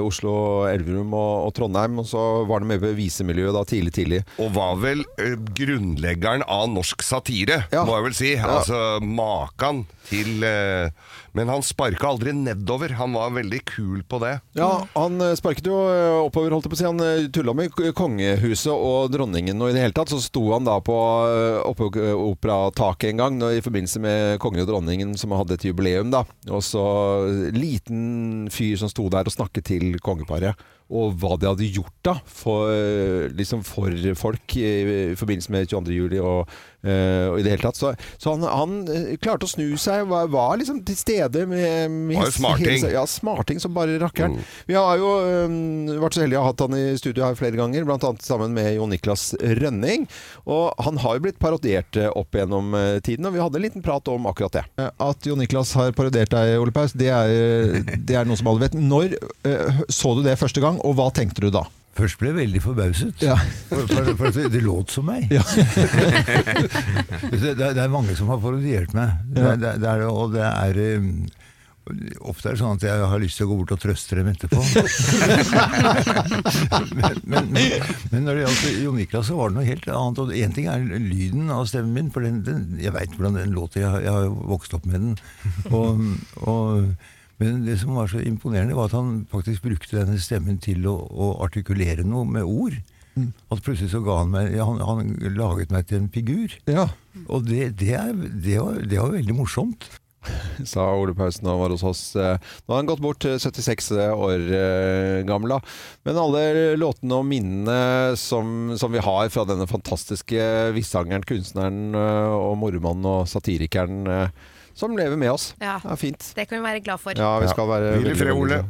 [0.00, 0.32] Oslo,
[0.70, 2.00] Elverum og, og Trondheim.
[2.00, 4.22] Og så var det med på visemiljøet da tidlig, tidlig.
[4.40, 7.84] Og var vel eh, grunnleggeren av norsk satire, Ja.
[7.84, 8.32] må jeg vel si.
[8.40, 10.88] Altså Makan til eh,
[11.36, 12.94] Men han sparka aldri nedover.
[12.96, 14.38] Han var veldig kul på det.
[14.56, 16.88] Ja, han eh, sparket jo eh, oppover, holdt jeg på å si.
[16.88, 20.64] Han eh, tulla med kongehuset og dronningen, og i det hele tatt så sto han
[20.66, 20.96] da på
[21.66, 26.24] operataket en gang i forbindelse med kongen og dronningen som hadde et jubileum, da.
[26.48, 26.86] Og så
[27.52, 30.56] liten fyr som sto der og snakket til kongeparet.
[30.86, 34.66] Og hva de hadde gjort da for, eh, liksom for folk i,
[35.10, 35.94] i forbindelse med 22.
[35.96, 36.52] juli og,
[36.86, 37.78] uh, og i det hele tatt.
[37.78, 37.90] Så,
[38.22, 42.20] så han, han eh, klarte å snu seg, var, var liksom til stede med, med
[42.20, 42.86] Var jo smarting.
[42.96, 44.38] Ja, smarting som bare rakkeren.
[44.68, 45.10] Vi har jo
[45.48, 48.12] um, vært så heldige å ha hatt han i studio her flere ganger, bl.a.
[48.22, 50.06] sammen med Jon Niklas Rønning.
[50.46, 54.06] Og han har jo blitt parodiert opp gjennom tiden, og vi hadde en liten prat
[54.12, 54.64] om akkurat det.
[55.02, 58.68] At Jon Niklas har parodiert deg, Ole Paus, det er, det er noe som alle
[58.68, 58.78] vet.
[58.78, 59.18] Når
[59.48, 61.62] uh, så du det første gang, og hva tenkte du da?
[61.96, 63.22] Først ble jeg veldig forbauset.
[63.24, 63.38] Ja.
[63.70, 65.30] For, for, for det, låt som meg.
[65.32, 65.40] Ja.
[67.32, 69.16] det, det, er mange som har parodiert meg.
[69.32, 71.10] Det, det, det er, og det er um,
[72.26, 74.26] Ofte er det sånn at jeg har lyst til å gå bort og trøste dem
[74.32, 74.58] etterpå.
[76.98, 77.76] men, men, men,
[78.10, 80.18] men når det gjaldt Jon Niklas, så var det noe helt annet.
[80.24, 83.54] Og Én ting er lyden av stemmen min, for den, den, jeg veit hvordan den
[83.54, 83.84] låter.
[83.84, 85.14] Jeg, jeg har jo vokst opp med den.
[85.70, 86.02] Og,
[86.42, 86.90] og,
[87.40, 90.96] men det som var så imponerende, var at han faktisk brukte denne stemmen til å,
[90.96, 92.78] å artikulere noe med ord.
[93.16, 96.52] At plutselig så ga han meg ja, han, han laget meg til en figur.
[96.68, 96.90] ja.
[97.32, 99.86] Og det, det, er, det, var, det var veldig morsomt.
[100.72, 102.02] sa Ole Pausen han var hos oss.
[102.18, 105.56] Eh, Nå har han gått bort, eh, 76 år eh, gammel.
[105.56, 105.60] da.
[106.04, 106.42] Men alle
[106.78, 113.08] låtene og minnene som, som vi har fra denne fantastiske vissangeren, kunstneren eh, og mormannen
[113.12, 114.44] og satirikeren eh,
[114.76, 115.50] som lever med oss.
[115.60, 115.78] Ja.
[115.82, 116.30] Det er fint.
[116.36, 117.16] Det kan vi være glad for.
[117.16, 118.62] Ja, vi skal være Hvil i fred, Ole.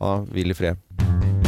[0.00, 1.43] Ja, hvil i fred.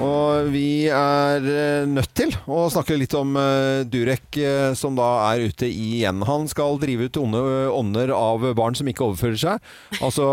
[0.00, 5.08] Og vi er eh, nødt til å snakke litt om eh, Durek, eh, som da
[5.28, 6.22] er ute igjen.
[6.26, 9.68] Han skal drive ut onde ånder av barn som ikke overfører seg.
[10.00, 10.26] Altså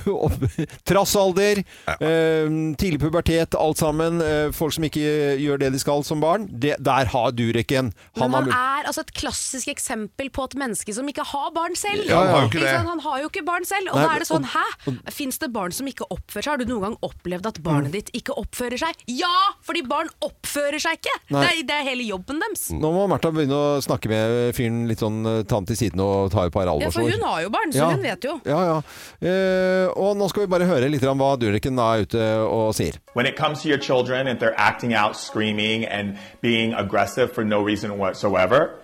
[0.88, 1.60] trassalder,
[1.98, 2.48] eh,
[2.80, 4.22] tidlig pubertet, alt sammen.
[4.56, 6.48] folk som ikke gjør det de skal som barn.
[6.50, 7.92] Det, der har Durek en.
[8.18, 12.08] Men han er altså et klassisk eksempel på et menneske som ikke har barn selv.
[12.08, 12.74] Ja, han har jo ikke det.
[12.88, 13.92] Han har jo ikke barn selv.
[13.92, 14.66] Og Nei, da er det sånn, hæ?
[15.14, 16.50] Fins det barn som ikke oppfører seg?
[16.54, 19.02] Har du noen gang opplevd at barnet ditt ikke oppfører oppfører seg.
[19.10, 19.32] Ja,
[19.66, 21.14] fordi barn oppfører seg ikke!
[21.30, 22.68] Det er, det er hele jobben deres.
[22.72, 26.30] Nå må Martha begynne å snakke med fyren litt sånn ta ham til siden og
[26.32, 27.90] ta et par Ja, for hun har jo barn, så Ja.
[27.90, 28.40] hun vet jo.
[28.46, 28.76] Ja, ja.
[29.20, 32.98] Eh, og nå skal vi bare høre litt om hva Dureken er ute og sier.
[33.14, 37.44] When it comes to your children, if they're acting out, screaming, and being aggressive for
[37.44, 38.76] no reason whatsoever,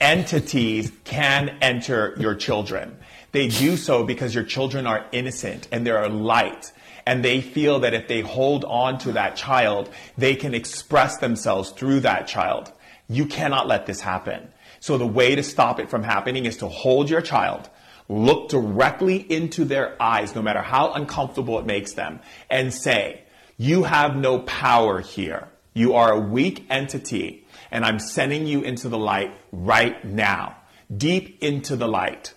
[0.00, 2.96] entities can enter your children.
[3.32, 6.72] They do so because your children are innocent and they're light.
[7.06, 11.70] And they feel that if they hold on to that child, they can express themselves
[11.70, 12.72] through that child.
[13.08, 14.48] You cannot let this happen.
[14.80, 17.68] So the way to stop it from happening is to hold your child,
[18.08, 23.22] look directly into their eyes, no matter how uncomfortable it makes them, and say,
[23.58, 25.48] You have no power here.
[25.74, 30.56] You are a weak entity, and I'm sending you into the light right now,
[30.94, 32.34] deep into the light.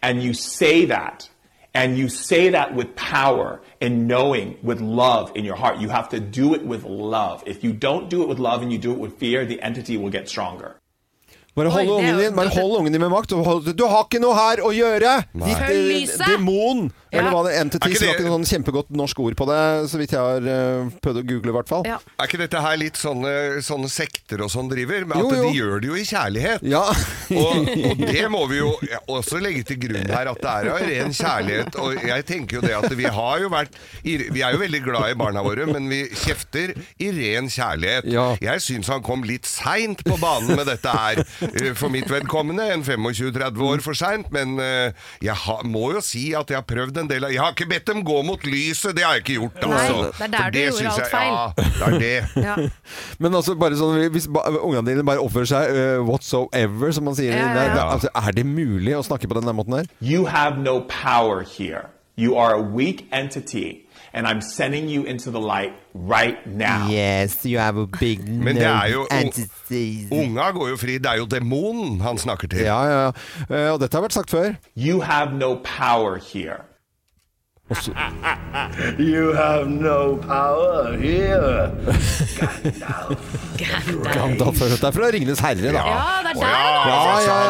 [0.00, 1.28] And you say that,
[1.74, 5.76] and you say that with power and knowing, with love in your heart.
[5.82, 7.42] You have to do it with love.
[7.46, 9.96] If you don't do it with love and you do it with fear, the entity
[9.96, 10.70] will get stronger.
[11.54, 13.30] Bare hold, Oi, ungen din, bare hold ungen din med makt.
[13.32, 15.24] hold- Du har ikke noe her å gjøre!
[15.34, 16.92] Ditt eh, demon!
[17.12, 19.36] Eller hva det entity Er ikke som har det- ikke noe sånn kjempegodt norsk ord
[19.36, 19.60] på det,
[19.92, 21.84] så vidt jeg har eh, prøvd å google, i hvert fall.
[21.86, 21.98] Ja.
[22.18, 25.04] Er ikke dette her litt sånne, sånne sekter og sånn driver?
[25.06, 25.42] Men Jo, at jo.
[25.44, 26.62] de gjør det jo i kjærlighet.
[26.72, 26.82] Ja.
[27.42, 28.70] og, og det må vi jo
[29.12, 31.76] også legge til grunn her, at det er av ren kjærlighet.
[31.84, 34.82] Og jeg tenker jo det at vi har jo vært i- Vi er jo veldig
[34.84, 38.08] glad i barna våre, men vi kjefter i ren kjærlighet.
[38.10, 38.36] Ja.
[38.40, 41.20] Jeg syns han kom litt seint på banen med dette her.
[41.42, 46.00] eh, For mitt vedkommende en 25-30 år for seint, men eh, jeg ha, må jo
[46.04, 48.42] si at jeg har prøvd en del av Jeg har ikke bedt dem gå mot
[48.46, 50.12] lyset, det har jeg ikke gjort, Nei, altså.
[50.18, 51.32] det er der For du gjorde alt jeg- feil.
[51.32, 52.44] Ja, det er det.
[52.46, 52.56] Ja.
[53.18, 57.14] Men altså bare sånn, hvis ba, ungene dine bare oppfører seg uh, whatsoever, som man
[57.18, 57.88] sier Ja, ja, det- ja.
[57.94, 59.86] altså, Er det mulig å snakke på den der måten her?
[60.00, 61.88] You have no power here.
[62.16, 66.86] You are a weak entity, and I'm sending you into the light right now.
[66.90, 69.06] Yes, you have a big Men det er jo
[70.12, 70.98] Unga går jo fri.
[70.98, 72.66] Det er jo demonen han snakker til.
[72.66, 73.12] Ja, ja, ja.
[73.48, 74.52] Eh, og dette har vært sagt før.
[74.76, 76.60] You have no power here.
[78.98, 81.70] You have no power here.
[84.12, 85.82] Gandalf, Det er fra Ringenes herre, da.
[85.86, 87.42] Ja, det er der.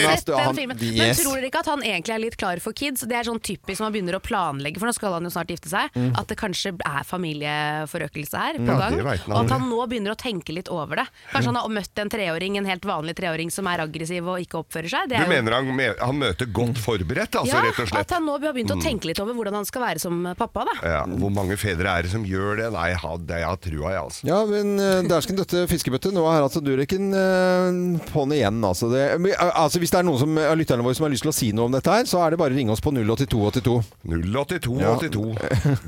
[0.00, 0.26] Yes.
[0.26, 3.04] Men tror dere ikke at han egentlig er litt klar for kids?
[3.08, 5.50] Det er sånn typisk når man begynner å planlegge, for nå skal han jo snart
[5.52, 8.98] gifte seg, at det kanskje er familieforøkelse her på gang.
[9.00, 11.06] Ja, og at han nå begynner å tenke litt over det.
[11.32, 14.60] Kanskje han har møtt en treåring, en helt vanlig treåring som er aggressiv og ikke
[14.62, 15.10] oppfører seg.
[15.10, 15.66] Det Du er mener han,
[16.00, 19.09] han møter godt forberedt, altså, ja, rett og at han nå har begynt å tenke
[19.09, 20.62] litt over hvordan han skal være som pappa.
[20.68, 20.74] da.
[20.86, 22.68] Ja, hvor mange fedre er det som gjør det?
[22.72, 24.26] Nei, jeg har, det- jeg har trua, jeg, altså.
[24.28, 26.12] Ja, men uh, dæsken døtte fiskebøtte.
[26.14, 28.60] Nå er altså Dureken uh, på'n igjen.
[28.64, 29.02] Altså, det,
[29.40, 31.50] altså, hvis det er noen som, av lytterne våre som har lyst til å si
[31.56, 33.80] noe om dette her, så er det bare å ringe oss på 08282.
[34.06, 35.34] 08282.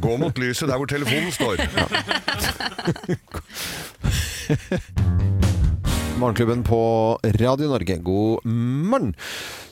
[0.02, 1.56] Gå mot lyset der hvor telefonen står.
[6.22, 6.78] Morgenklubben på
[7.40, 9.14] Radio Norge, god morgen.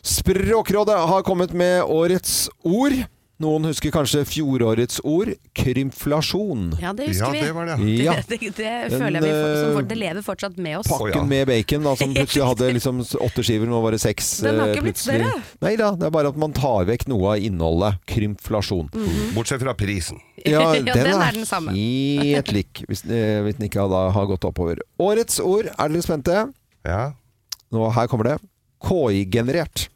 [0.02, 2.96] Språkrådet har kommet med årets ord.
[3.40, 6.74] Noen husker kanskje fjorårets ord krymflasjon.
[6.82, 7.40] Ja, det Ja, husker vi.
[7.40, 7.76] det var det.
[8.04, 8.14] Ja.
[8.28, 10.90] Det, det, det føler jeg vi for, som, eh, for, Det lever fortsatt med oss.
[10.90, 11.14] Å, ja.
[11.14, 14.28] Pakken med bacon, da, som plutselig hadde liksom åtte skiver, nå var det seks.
[14.44, 15.30] Den har eh, ikke blitt større.
[15.64, 18.00] Nei da, det er bare at man tar vekk noe av innholdet.
[18.12, 18.90] Krymflasjon.
[19.36, 20.20] Bortsett fra prisen.
[20.44, 21.72] Ja, Ja, den, den er, er den samme.
[21.76, 24.80] helt lik, hvis, eh, hvis den ikke da har gått oppover.
[25.00, 26.44] Årets ord, er dere spente?
[26.88, 27.02] Ja.
[27.72, 28.36] Nå, her kommer det.
[28.84, 29.88] KI-generert.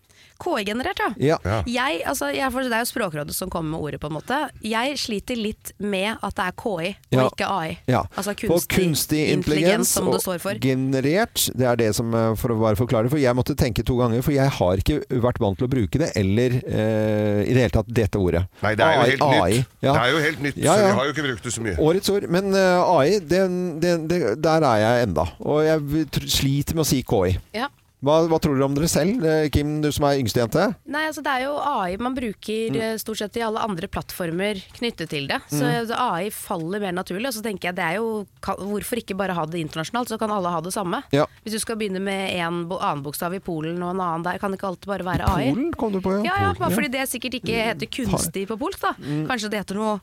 [0.43, 1.37] KI-generert, ja.
[1.45, 1.59] Ja.
[1.67, 4.39] Jeg, altså, jeg, for det er jo Språkrådet som kommer med ordet, på en måte.
[4.65, 7.27] Jeg sliter litt med at det er KI og Ja.
[7.31, 7.77] ikke AI.
[7.89, 8.01] Ja.
[8.17, 10.59] Altså kunstig, kunstig intelligens som det står for.
[10.61, 13.85] generert, det er det som eh, For å bare forklare, det, for jeg måtte tenke
[13.87, 17.55] to ganger, for jeg har ikke vært vant til å bruke det, eller eh, i
[17.55, 18.45] det hele tatt dette ordet.
[18.65, 19.45] Nei, det er jo AI, helt nytt.
[19.45, 19.55] AI,
[19.87, 19.93] ja.
[19.95, 21.77] Det er jo helt nytt, Ja, så vi har jo ikke brukt det så mye.
[21.79, 22.29] Årets ord.
[22.35, 25.25] Men uh, AI, den, den, det- der er jeg enda.
[25.41, 27.37] Og jeg sliter med å si KI.
[27.55, 27.69] Ja.
[28.05, 30.65] Hva, hva tror dere om dere selv, eh, Kim, du som er yngste jente?
[30.93, 32.77] Nei, altså Det er jo AI man bruker Mm.
[32.81, 35.41] eh, stort sett i alle andre plattformer knyttet til det.
[35.49, 35.91] Så Mm.
[35.97, 37.27] AI faller mer naturlig.
[37.29, 40.19] Og så tenker jeg det er jo kan, Hvorfor ikke bare ha det internasjonalt, så
[40.19, 41.03] kan alle ha det samme.
[41.13, 41.25] Ja.
[41.45, 44.51] Hvis du skal begynne med en annen bokstav i Polen og en annen der, kan
[44.51, 45.49] det ikke alltid bare være AI.
[45.55, 46.31] Polen kom du på, ja.
[46.35, 48.93] Ja, ja, bare fordi det sikkert ikke heter kunstig på polsk, da.
[49.01, 49.27] Mm.
[49.29, 50.01] Kanskje det heter noe,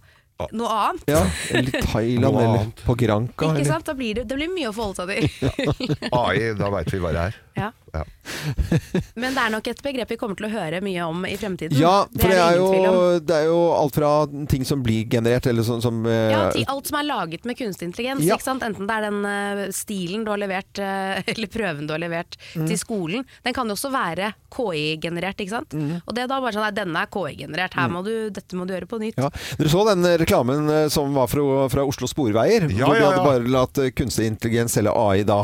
[0.53, 1.03] noe annet.
[1.07, 1.21] Ja,
[1.53, 3.51] eller Thailand, eller på Granca.
[3.53, 3.85] Ikke sant?
[3.85, 6.09] Da blir det, det blir mye å forholde seg til.
[6.11, 7.35] AI, da veit vi hva det er.
[7.57, 7.71] Ja.
[7.91, 8.05] Ja.
[9.19, 11.75] Men det er nok et begrep vi kommer til å høre mye om i fremtiden.
[11.79, 14.11] Ja, for det er, det er, jo, det er jo alt fra
[14.51, 17.89] ting som blir generert, eller sånn som eh, Ja, alt som er laget med kunstig
[17.89, 18.23] intelligens.
[18.25, 18.37] Ja.
[18.39, 18.63] Ikke sant?
[18.65, 22.39] Enten det er den uh, stilen du har levert, uh, eller prøven du har levert
[22.51, 22.65] Mm.
[22.67, 23.21] til skolen.
[23.45, 25.75] Den kan jo også være KI-generert, ikke sant.
[25.77, 26.01] Mm.
[26.01, 28.65] Og det er da bare sånn nei, denne er KI-generert, her må du, dette må
[28.67, 29.19] du gjøre på nytt.
[29.21, 29.29] Ja.
[29.59, 32.67] Dere så den eh, reklamen som var fra, fra Oslo Sporveier?
[32.71, 35.43] Ja, hvor de ja, hadde bare latt kunstig intelligens, eller AI, da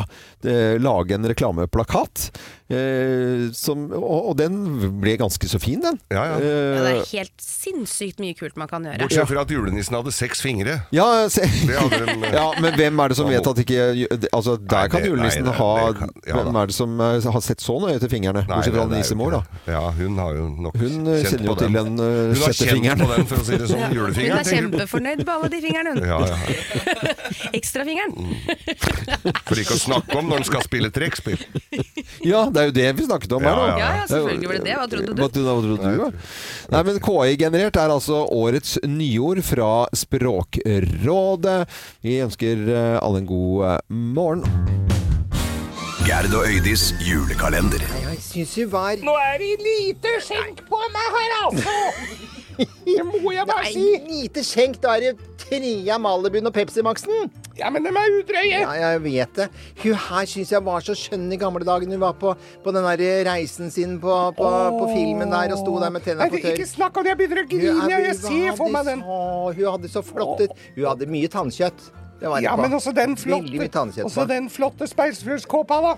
[0.84, 2.32] lage en reklameplakat katt.
[2.68, 4.58] Eh, som, og, og den
[5.00, 5.96] ble ganske så fin, den.
[6.12, 6.34] Ja, ja.
[6.36, 9.00] Ja, det Eh, er helt sinnssykt mye kult man kan gjøre.
[9.06, 10.82] Bortsett fra at julenissen hadde seks fingre.
[10.92, 13.78] ja, se, Det hadde de, eh, ja, men hvem er det som vet at ikke
[14.36, 16.36] Altså, der Nei, kan det- julenissen nei, det- ha det kan- ja.
[16.44, 18.44] Hvem er det som eh, har sett så nøye til fingrene?
[18.44, 19.42] Nei, Bortsett fra nissemor, da.
[19.72, 21.96] Ja, hun har jo nok Hun eh, kjent på til den.
[21.96, 23.84] den uh, Hun har kjent på den, for å si det sånn.
[23.88, 24.44] Hun Julefingeren.
[24.44, 25.32] er kjempefornøyd på.
[25.38, 26.04] alle de fingrene, hun.
[26.04, 26.38] Ja, ja.
[27.58, 28.12] Ekstrafingeren.
[29.48, 31.40] For ikke å snakke om når hun skal spille trekkspill.
[32.28, 33.66] Ja, det er jo det vi snakket om her nå.
[33.68, 34.76] Ja, Ja, ja, selvfølgelig var det det.
[34.80, 35.22] Hva trodde du?
[35.22, 35.30] Hva
[35.62, 36.02] trodde, du?
[36.02, 36.10] da?
[36.74, 41.60] Nei, men KI-generert er altså årets nyord fra Språkrådet.
[42.06, 43.80] Vi ønsker eh, alle en god eh,
[44.18, 44.44] morgen.
[46.08, 47.84] Gerd og Øydis julekalender.
[48.08, 51.78] Jeg syns jo var Nå er det lite skjenk på meg her, altså!
[52.58, 53.84] Det må jeg bare si.
[53.84, 57.30] Nei, lite skjenk, da er det Trea Malibuen og Pepsi Max-en.
[57.60, 58.60] Ja, men de er udrøye.
[58.62, 59.48] Ja, jeg vet det.
[59.84, 61.88] Hun her syns jeg var så skjønn i gamle dager.
[61.90, 65.78] Hun var på, på den der reisen sin på, på, på filmen der og sto
[65.82, 66.54] der med tennene på tørr.
[66.58, 67.88] Ikke snakk om det, jeg begynner å grine.
[67.94, 69.02] er- Jeg ser for meg den.
[69.02, 70.52] Så, hun hadde så flott ut.
[70.76, 71.90] Hun hadde mye tannkjøtt.
[72.20, 72.62] Det var Ja, på.
[72.64, 75.96] men også den flotte, også den flotte speilsfjørskåpa, da.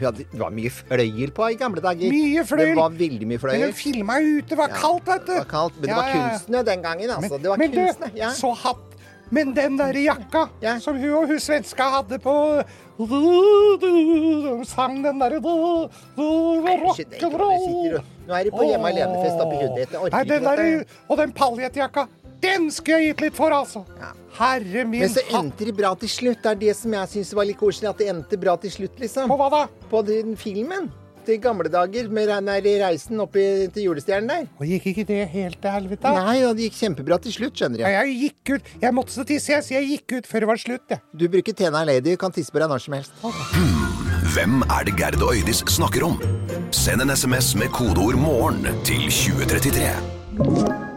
[0.00, 2.08] Hadde, det var mye fløyel på i gamle dager.
[2.14, 2.70] Mye fløyel.
[2.72, 3.58] Det var veldig mye fløyel.
[3.58, 5.32] Men hun filma ute, det var kaldt, vet du.
[5.32, 6.28] Det var kaldt, men det var ja, ja.
[6.30, 7.38] kunstene den gangen, altså.
[7.42, 8.10] det var men kunstene.
[8.14, 8.30] du, Ja.
[8.38, 8.91] så hatt
[9.32, 10.78] Men den der jakka Ja.
[10.78, 12.34] som hun og hun svenska hadde på
[13.02, 18.02] De sang den derre er rock'n'roll.
[18.28, 22.06] Nå er de på hjemme alene-fest oppi hudet Nei, den der, og den paljettjakka,
[22.42, 23.84] den skulle jeg gitt litt for, altså.
[23.98, 24.12] Ja.
[24.38, 26.40] Herre min Men så endte det bra til slutt.
[26.42, 27.90] Det er det som jeg syns var litt koselig.
[27.90, 29.28] At det endte bra til slutt, liksom.
[29.30, 29.62] På hva da?
[29.90, 30.90] På den filmen.
[31.26, 32.30] Til gamle dager, med
[32.82, 34.46] reisen opp til julestjernen der.
[34.58, 36.14] Og gikk ikke det helt til helvete?
[36.18, 37.94] Nei, og det gikk kjempebra til slutt, skjønner jeg.
[37.94, 38.72] jeg gikk ut.
[38.82, 41.04] Jeg måtte så tisse, jeg, så jeg gikk ut før det var slutt, jeg.
[41.14, 43.14] Du bruker Tena Lady, kan tisse på deg når som helst.
[44.34, 46.16] Hvem er det Gerd og Øydis snakker om?
[46.72, 50.91] Send en SMS med kodeord 'morgen' til 2033.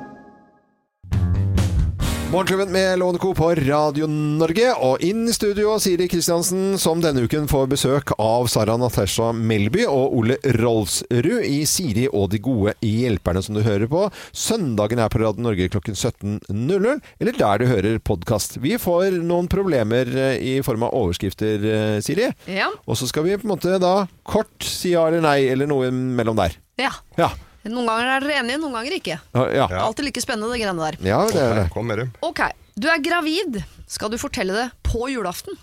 [2.35, 3.33] Morgenklubben med Lovende Co.
[3.33, 4.73] på Radio Norge.
[4.83, 9.85] Og inn i studio Siri Kristiansen, som denne uken får besøk av Sara Natasha Melby
[9.87, 14.03] og Ole Rolfsrud i Siri og de gode hjelperne, som du hører på.
[14.35, 18.59] Søndagen er på Radio Norge klokken 17.00, eller der du hører podkast.
[18.59, 22.33] Vi får noen problemer eh, i form av overskrifter, eh, Siri.
[22.51, 22.67] Ja.
[22.83, 23.95] Og så skal vi på en måte da
[24.27, 26.59] kort si ja eller nei, eller noe mellom der.
[26.83, 26.91] ja.
[27.15, 27.31] Ja.
[27.65, 29.19] Noen ganger er dere enige, noen ganger ikke.
[29.33, 29.67] Ja, Ja.
[29.85, 30.97] Alltid like spennende, det greiene der.
[31.01, 31.69] ja det er det.
[31.73, 32.09] Kom med det.
[32.21, 32.41] Ok,
[32.77, 33.63] du er gravid.
[33.87, 35.57] Skal du fortelle det på julaften?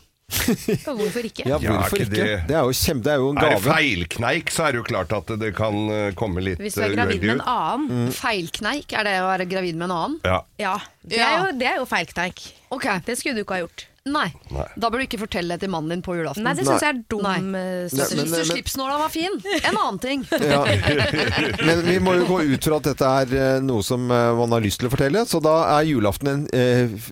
[0.88, 1.44] Og hvorfor ikke?
[1.44, 2.24] Ja, Ja, hvorfor ikke ikke?
[2.24, 4.78] det- Det er jo kjempe, det er jo en Er det feilkneik, så er det
[4.80, 7.40] jo klart at det kan eh, komme litt Hvis du er eh, gravid med en
[7.42, 7.90] annen.
[7.90, 8.12] annen.
[8.12, 10.20] Feilkneik, er det å være gravid med en annen?
[10.24, 10.40] Ja.
[10.58, 12.52] Ja, det er jo, det er jo feilkneik.
[12.72, 13.86] Ok, Det skulle du ikke ha gjort.
[14.06, 14.28] Nei.
[14.50, 14.64] Nei.
[14.76, 16.42] Da bør du ikke fortelle det til mannen din på julaften.
[16.42, 17.36] Nei, det syns jeg er dum Nei.
[17.58, 18.18] eh, Så strategi.
[18.18, 19.36] syns du men- slipsnåla var fin?
[19.62, 20.24] En annen ting.
[20.52, 20.64] Ja.
[21.66, 24.50] Men vi må jo gå ut fra at dette er eh, noe som eh, man
[24.56, 25.22] har lyst til å fortelle.
[25.30, 26.46] Så da er julaften en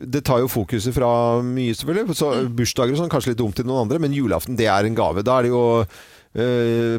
[0.02, 1.10] Det tar jo fokuset fra
[1.42, 2.16] mye, selvfølgelig.
[2.18, 2.54] Så Mm.
[2.56, 5.22] Bursdager og sånn, kanskje litt dumt til noen andre, men julaften det er en gave.
[5.26, 5.62] Da er det jo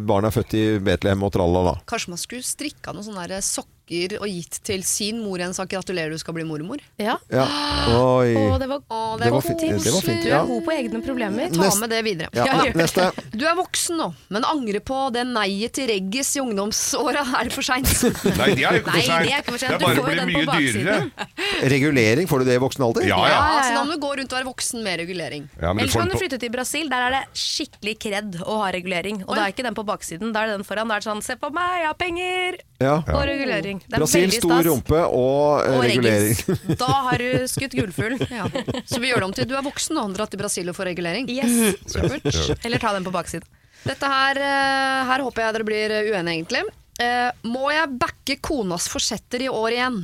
[0.03, 1.77] barna er født i Betlehem og tralala.
[1.87, 3.39] Kanskje man skulle strikka noen sånne der
[3.91, 6.79] sokker og gitt til sin mor en sak 'gratulerer, du skal bli mormor'?
[6.97, 7.17] Ja.
[7.31, 7.45] Ja.
[7.91, 8.35] Oi.
[8.35, 9.59] Å, det var Å, Det var fint.
[9.59, 11.49] Det var fint, Du er god på egne problemer.
[11.51, 12.29] Ta Nest- med det videre.
[12.33, 12.71] Ja, Ja.
[12.73, 13.11] neste.
[13.31, 17.23] Du er voksen nå, men angrer på det neiet til reggis i ungdomsåra.
[17.39, 17.87] Er det for seint?
[18.37, 19.25] Nei, det er jo ikke for seint.
[19.25, 19.81] det er Det sent.
[19.81, 21.11] bare får å bli mye dyrere.
[21.71, 23.07] Regulering, får du det i voksen alder?
[23.07, 23.31] Ja, ja.
[23.31, 25.49] Ja, ja, så da må du gå rundt og være voksen med regulering.
[25.61, 26.89] Ellers kan du flytte til Brasil.
[26.89, 29.23] Der er det skikkelig kred å ha regulering.
[29.27, 30.87] Og da er ikke den på baksiden, da er det den foran.
[30.87, 32.95] Da er det sånn 'se på meg, jeg har penger!' Ja.
[33.13, 33.80] Og regulering.
[33.87, 34.65] Det er Brasil, veldig stor stas.
[34.69, 36.35] rumpe og, eh, Og regulering.
[36.35, 36.77] reggis.
[36.83, 38.17] Da har du skutt gullfugl.
[38.39, 38.45] Ja.
[38.87, 40.75] Så vi gjør det om til du er voksen og har dratt til Brasil og
[40.77, 41.27] få regulering.
[41.29, 41.75] Yes.
[41.91, 42.29] Supert.
[42.65, 43.47] Eller ta den på baksiden.
[43.83, 46.63] Dette her, eh, her håper jeg dere blir uenige, egentlig.
[47.01, 50.01] Eh, må jeg backe konas forsetter i år igjen?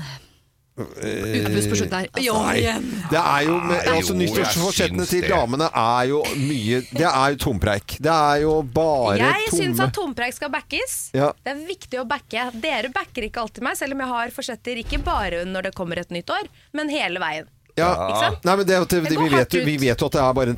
[0.78, 2.08] Ukebuss på slutten her.
[2.14, 2.84] Nei, igjen!
[3.10, 7.96] det er jo med, altså Nyttårsforsettene til damene er jo mye Det er jo tompreik.
[8.04, 10.98] Det er jo bare Jeg syns at tompreik skal backes.
[11.18, 11.32] Ja.
[11.44, 12.50] Det er viktig å backe.
[12.62, 16.02] Dere backer ikke alltid meg, selv om jeg har forsetter ikke bare når det kommer
[16.04, 16.46] et nytt år,
[16.78, 17.50] men hele veien.
[17.78, 17.90] Ja.
[18.42, 20.56] Nei, men det, det, Det vi, vet vi vet jo at det er bare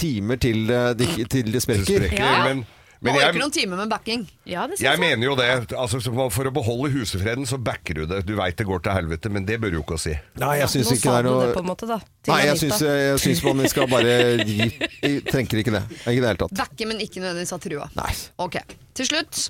[0.00, 1.84] timer til eh, til Det sprekker.
[1.84, 2.44] sprekker, Ja.
[2.48, 2.62] men,
[3.02, 4.28] Men Man jeg- noen timer med backing.
[4.46, 5.72] Ja, det Jeg mener jo det.
[5.74, 5.98] Altså,
[6.30, 8.24] For å beholde husefreden, så backer du det.
[8.26, 10.14] Du veit det går til helvete, men det bør du jo ikke å si.
[10.38, 11.98] Nei, jeg syns ikke det er noe det på en måte, da.
[12.28, 14.70] Nei, jeg syns, jeg syns man skal bare gi
[15.02, 15.82] Jeg Trenger ikke det.
[16.06, 16.54] Ikke i det hele tatt.
[16.62, 17.88] Backe, men ikke nødvendigvis ha trua.
[17.98, 18.12] Nei.
[18.38, 18.60] Ok,
[18.94, 19.48] til slutt.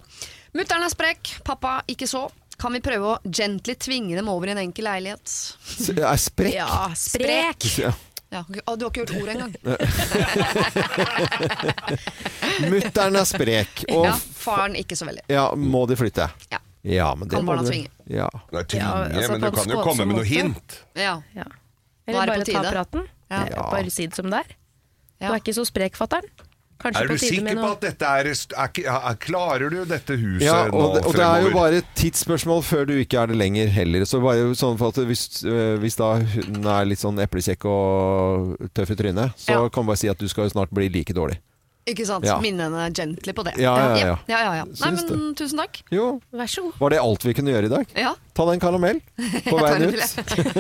[0.55, 2.31] Mutter'n er sprek, pappa ikke så.
[2.59, 5.29] Kan vi prøve å gently tvinge dem over i en enkel leilighet?
[5.99, 6.55] Er sprekk.
[6.55, 7.69] Ja, sprek!
[7.81, 7.93] Ja.
[8.33, 9.53] Ja, å, du har ikke hørt ordet engang?
[12.73, 15.25] Mutter'n er sprek, og Ja, faren ikke så veldig.
[15.33, 16.29] ja, må de flytte?
[16.53, 16.61] Ja.
[16.83, 17.91] Ja, men det Kan barna tvinge?
[18.11, 18.29] Ja.
[18.51, 20.79] Nei, tvinge, Ja, altså, men du kan jo komme med noe hint.
[20.99, 21.21] Ja.
[21.37, 21.45] Ja.
[22.09, 23.05] Eller er bare ta praten.
[23.31, 23.69] Ja.
[23.71, 24.57] Bare si det som det er.
[25.23, 26.27] Du er ikke så sprek, fatter'n.
[26.83, 28.71] Kanskje Er du på sikker på at dette er, er,
[29.13, 31.93] er Klarer du dette huset Ja, nå og det, og det er jo bare et
[31.99, 34.05] tidsspørsmål før du ikke er det lenger heller.
[34.09, 38.69] Så bare sånn for at hvis, øh, hvis da hun er litt sånn eplekjekk og
[38.75, 39.69] tøff i trynet, så Ja.
[39.69, 41.39] kan man bare si at du skal jo snart bli like dårlig.
[41.91, 42.23] Ikke sant?
[42.27, 42.37] Ja.
[42.43, 43.57] Minne henne gently på det.
[43.59, 44.17] Ja, ja, ja.
[44.31, 44.67] ja, ja, ja.
[44.71, 45.81] Nei, men tusen takk.
[45.91, 46.77] Jo, Vær så god.
[46.79, 47.97] var det alt vi kunne gjøre i dag?
[47.99, 48.13] Ja.
[48.39, 49.01] Ta deg en karamell
[49.49, 50.15] på veien ut.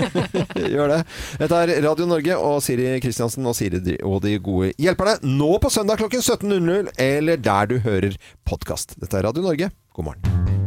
[0.74, 0.98] Gjør det.
[1.44, 5.20] Dette er Radio Norge og Siri Kristiansen og Siri og de gode hjelperne.
[5.22, 8.98] Nå på søndag klokken 17.00, eller der du hører podkast.
[8.98, 9.70] Dette er Radio Norge.
[9.94, 10.61] God morgen.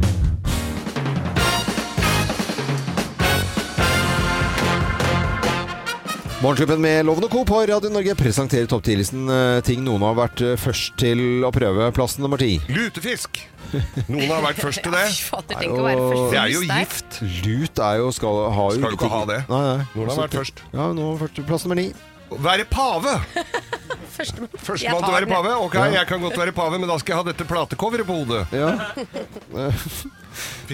[6.43, 7.43] Morgenklubben med Loven og Co.
[7.47, 11.51] på Radio Norge presenterer topp 10-listen eh, ting noen har vært eh, først til å
[11.55, 11.87] prøve.
[11.95, 12.57] Plassen nummer ti.
[12.67, 13.39] Lutefisk!
[14.11, 15.05] Noen har vært først til det.
[15.31, 17.21] Fatter, tenk å være først Det er jo gift.
[17.47, 19.39] Lut er jo skal ha jo Skal du ikke ha det?
[19.47, 19.87] Nei, nei.
[19.95, 20.61] Noen har vært først.
[20.75, 21.87] Ja, nå har vært plass nummer ni.
[22.43, 23.13] Være pave!
[24.15, 24.51] Førstemann.
[24.63, 25.53] Første til å være pave?
[25.65, 28.45] Ok, jeg kan godt være pave, men da skal jeg ha dette platecoveret på hodet.
[28.55, 28.69] Ja.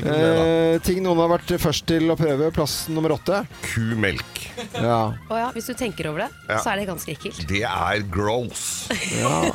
[0.01, 2.47] Eh, ting noen har vært først til å prøve.
[2.55, 3.43] Plass nummer åtte.
[3.71, 4.39] Kumelk.
[4.77, 5.11] Ja.
[5.29, 6.59] Oh ja, hvis du tenker over det, Ja.
[6.63, 7.41] så er det ganske ekkelt.
[7.49, 8.87] Det er gross.
[9.19, 9.51] ja.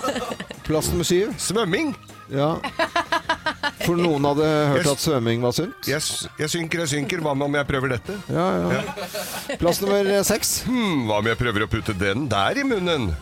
[0.67, 1.35] Plass nummer syv.
[1.43, 1.95] Svømming.
[2.33, 2.57] Ja.
[3.85, 5.87] For noen hadde hørt at svømming var sunt.
[5.87, 6.03] Jeg,
[6.41, 7.23] jeg synker, jeg synker.
[7.23, 8.17] Hva med om jeg prøver dette?
[8.33, 8.83] Ja, ja.
[9.61, 10.57] Plass nummer seks.
[10.67, 13.13] Hmm, hva om jeg prøver å putte den der i munnen?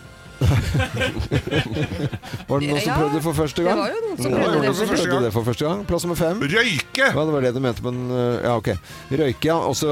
[2.49, 3.79] Var det noen som Ja, prøvde det for første gang?
[3.79, 5.25] det var jo noen som prøvde det for første prøvde gang.
[5.25, 5.85] det for første gang.
[5.89, 6.43] Plass nummer fem.
[6.55, 7.07] Røyke!
[7.09, 8.71] Ja, det var det du mente, men øh, ja, ok.
[9.13, 9.57] Røyke, ja.
[9.71, 9.91] Og så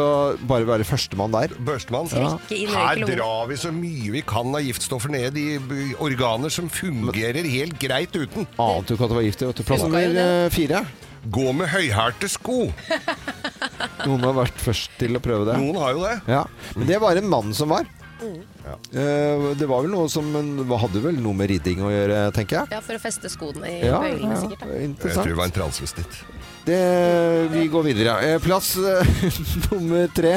[0.49, 1.55] bare være førstemann der.
[1.67, 2.11] Børstemann.
[2.13, 2.35] Ja.
[2.73, 5.47] Her drar vi så mye vi kan av giftstoffer ned i
[6.03, 8.47] organer som fungerer helt greit uten.
[8.61, 9.43] Ante du ikke at det var gift?
[9.43, 9.53] i.
[9.53, 9.65] du.
[9.67, 10.85] Plass nummer øh, fire.
[11.33, 12.65] Gå med høyhælte sko.
[14.09, 15.55] Noen har vært først til å prøve det.
[15.63, 16.15] Noen har jo det.
[16.27, 16.41] Ja,
[16.75, 17.87] Men det var en mann som var.
[18.23, 20.29] Eh, det var vel noe som
[20.79, 22.73] hadde vel noe med ridding å gjøre, tenker jeg.
[22.77, 24.65] Ja, for å feste skoene i Ja, bøylene, sikkert.
[24.69, 26.23] Ja, Jeg tror det var en transvestitt.
[26.67, 26.81] Det,
[27.51, 28.17] vi går videre.
[28.23, 29.15] Eh, Plass eh,
[29.73, 30.37] nummer tre.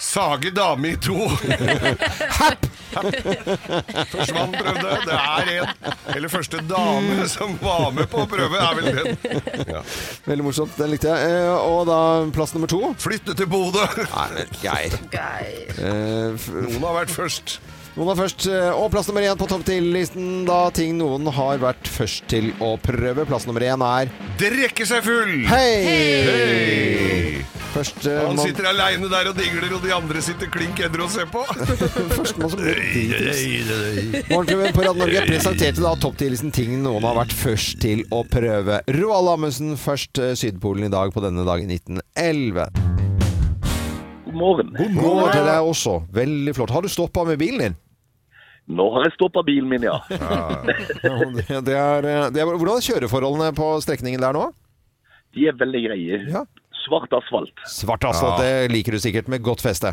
[0.00, 1.14] Sage dame i to.
[4.12, 4.94] Førstemann prøvde.
[5.04, 5.92] Det er en.
[6.14, 9.68] Eller første dame som var med på å prøve, er vel den.
[9.70, 9.82] Ja.
[10.28, 10.76] Veldig morsomt.
[10.78, 11.34] Den likte jeg.
[11.34, 11.98] Eh, og da
[12.34, 12.80] plass nummer to.
[13.02, 13.84] Flytte til Bodø.
[14.04, 14.98] Nei, men Geir.
[15.14, 17.58] Eh, f- Noen har vært først.
[17.96, 18.46] Noen er først.
[18.50, 22.52] eh, Og plass nummer én på topp ti-listen Da ting noen har vært først til
[22.60, 23.26] å prøve.
[23.28, 25.34] Plass nummer én er Drikke seg full.
[25.46, 25.84] Hei!
[25.84, 27.44] Hey!
[27.74, 31.04] Først eh, Han man- sitter aleine der og dingler, og de andre sitter klink edru
[31.08, 31.42] og ser på.
[32.14, 32.60] Førstemann som.
[34.30, 38.22] Morgenklubben på Radio Norge presenterte da topp ti-listen ting noen har vært først til å
[38.30, 38.78] prøve.
[38.94, 42.68] Roald Amundsen først eh, Sydpolen i dag på denne dagen 1911.
[44.24, 44.70] God morgen.
[44.78, 45.98] God morgen til deg også.
[46.14, 46.70] Veldig flott.
[46.74, 47.76] Har du stoppa med bilen din?
[48.64, 49.98] Nå har jeg stoppa bilen min, ja.
[50.08, 54.46] Ja, det, er, det er, hvordan er kjøreforholdene på strekningen der nå?
[55.36, 56.20] De er veldig greie.
[56.32, 56.44] Ja.
[56.84, 57.52] Svart asfalt.
[57.68, 59.92] Svart asfalt, det liker du sikkert med godt feste.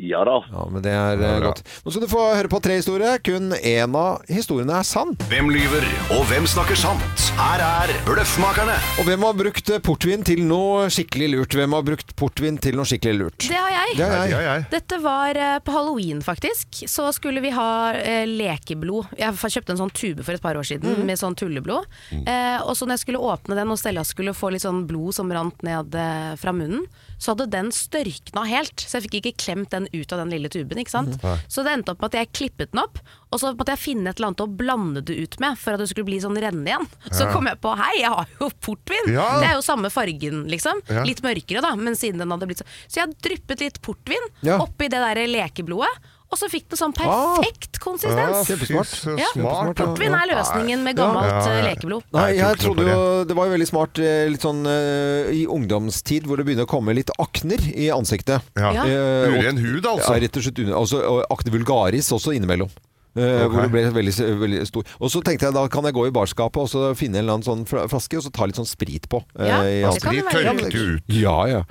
[0.00, 0.38] Ja da.
[0.48, 1.60] Ja, men det er ja, godt.
[1.84, 3.18] Nå skal du få høre på tre historier.
[3.24, 5.12] Kun én av historiene er sann.
[5.28, 5.84] Hvem lyver,
[6.16, 7.26] og hvem snakker sant?
[7.36, 8.76] Her er Bløffmakerne.
[9.00, 11.56] Og hvem har brukt eh, portvin til noe skikkelig lurt?
[11.58, 13.44] Hvem har brukt portvin til noe skikkelig lurt?
[13.44, 13.98] Det har jeg.
[13.98, 14.64] Det har jeg.
[14.72, 16.80] Dette var eh, på halloween, faktisk.
[16.88, 17.68] Så skulle vi ha
[18.00, 19.12] eh, lekeblod.
[19.20, 21.88] Jeg kjøpte en sånn tube for et par år siden med sånn tulleblod.
[22.16, 25.12] Eh, og så når jeg skulle åpne den og Stella skulle få litt sånn blod
[25.18, 26.88] som rant ned eh, fra munnen,
[27.20, 28.80] så hadde den størkna helt.
[28.80, 30.78] Så jeg fikk ikke klemt den ut av den lille tuben.
[30.78, 31.16] ikke sant?
[31.48, 32.98] Så det endte opp med at jeg klippet den opp,
[33.30, 35.82] og så måtte jeg finne et eller annet å blande det ut med for at
[35.82, 36.86] det skulle bli sånn rennende igjen.
[37.14, 39.12] Så kom jeg på hei, jeg har jo portvin!
[39.14, 39.26] Ja.
[39.40, 40.80] Det er jo samme fargen, liksom.
[40.90, 41.04] Ja.
[41.06, 44.58] Litt mørkere, da, men siden den hadde blitt så Så jeg dryppet litt portvin Ja.
[44.62, 47.36] oppi det der lekeblodet, og så fikk det sånn Ah.
[47.40, 48.46] perfekt konsistens.
[48.46, 48.86] Kjempesmart.
[48.86, 49.26] så Ja.
[49.34, 49.74] smart.
[49.76, 51.58] Portvin er løsningen med gammelt Ja, ja, ja.
[51.58, 52.02] eh, lekeblod.
[52.12, 56.24] Nei, jeg trodde jo Det var jo veldig smart eh, litt sånn eh, i ungdomstid
[56.26, 58.40] hvor det begynner å komme litt akner i ansiktet.
[58.56, 58.72] Ja.
[58.72, 58.84] Ja.
[58.84, 60.14] Uren hud, Ja, altså.
[60.20, 60.62] rett og slett.
[60.72, 62.70] Altså, akne vulgaris også innimellom.
[63.16, 63.52] Eh, Ok.
[63.52, 64.84] Hvor det ble veldig, veldig stor.
[65.00, 67.38] Og så tenkte jeg da kan jeg gå i barskapet og så finne en eller
[67.40, 69.22] annen sånn flaske og så ta litt sånn sprit på.
[69.38, 71.02] eh, Ja, uh, det kan jo være Ja, tørket ut.
[71.08, 71.62] Ja, ja.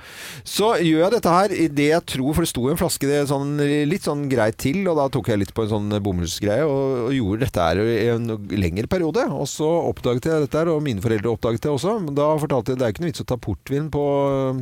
[0.44, 3.22] Så gjør jeg dette her i det jeg tror, for det sto en flaske det,
[3.30, 3.56] sånn,
[3.88, 7.14] litt sånn greit til, og da tok jeg litt på en sånn bomullsgreie og, og
[7.16, 9.24] gjorde dette her i en lengre periode.
[9.32, 11.96] Og så oppdaget jeg dette her, og mine foreldre oppdaget det også.
[12.04, 14.04] Men da fortalte jeg det er ikke noe vits å ta portvin på,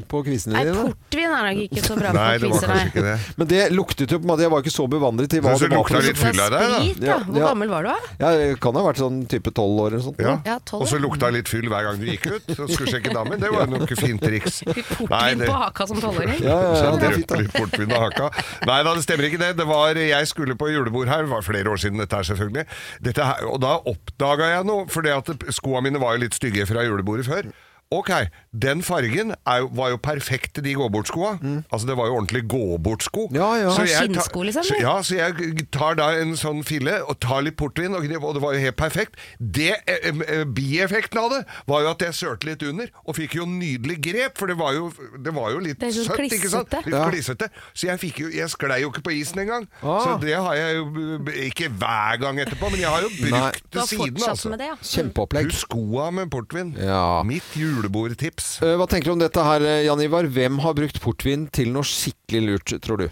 [0.09, 0.87] på kvisene Nei, dine.
[0.95, 3.03] portvin er nok ikke så bra Nei, var kviser, nei.
[3.03, 3.17] det.
[3.39, 5.69] Men det luktet jo på en måte, jeg var ikke så bevandret i hva det
[5.69, 5.77] var.
[5.79, 7.19] lukta for- litt fylla i deg, da?
[7.27, 7.47] Hvor Ja.
[7.49, 7.97] gammel var du da?
[8.21, 10.19] Ja, jeg kan ha vært sånn type tolv år eller sånt.
[10.23, 10.37] Ja.
[10.47, 12.93] Ja, tolv, Og så lukta lukta litt fyll hver gang du gikk ut og skulle
[12.93, 13.41] sjekke damen.
[13.41, 14.63] Det var jo noe fint triks.
[14.67, 14.77] Nei,
[15.09, 16.41] Portvin det- på haka som tolvåring?
[16.41, 17.11] Ja, ja, ja.
[17.39, 18.31] Litt portvin og haka.
[18.67, 19.57] Nei da, det stemmer ikke det.
[19.59, 22.67] det var, jeg skulle på julebord her, det var flere år siden dette her selvfølgelig.
[23.03, 25.03] Dette her, og da oppdaga jeg noe, for
[25.51, 27.51] skoa mine var jo litt stygge fra julebordet før.
[27.91, 28.11] Ok,
[28.53, 31.39] den fargen er var jo perfekt til de gå-bort-skoa.
[31.73, 33.29] Altså det var jo ordentlig gå-bort-sko.
[33.33, 33.71] Ja, ja.
[33.73, 37.47] Så jeg Skinnsko, liksom, så, ja, så jeg tar da en sånn fille og tar
[37.47, 39.17] litt portvin, og, og det var jo helt perfekt.
[39.41, 43.39] Det, eh, eh, bieffekten av det var jo at jeg sørte litt under, og fikk
[43.39, 46.77] jo nydelig grep, for det var jo, det var jo litt Det søtt, ikke sant?
[46.85, 47.07] Litt Ja.
[47.09, 47.49] klissete.
[47.73, 49.69] Så jeg, fikk jo, jeg sklei jo ikke på isen engang.
[49.81, 50.03] Ah.
[50.05, 51.19] Så det har jeg jo
[51.49, 54.53] Ikke hver gang etterpå, men jeg har jo brukt det siden, altså.
[54.53, 54.77] med det, ja.
[54.83, 55.49] Kjempeopplegg.
[55.49, 56.75] Husk skoa med portvin.
[56.81, 57.23] Ja.
[57.27, 57.45] Mitt
[57.79, 58.49] julebordtips.
[58.63, 60.27] Eh, Hva tenker du om dette her, eh, Jan Ivar?
[60.29, 63.09] Hvem har brukt portvin til noe skikkelig lurt, tror du?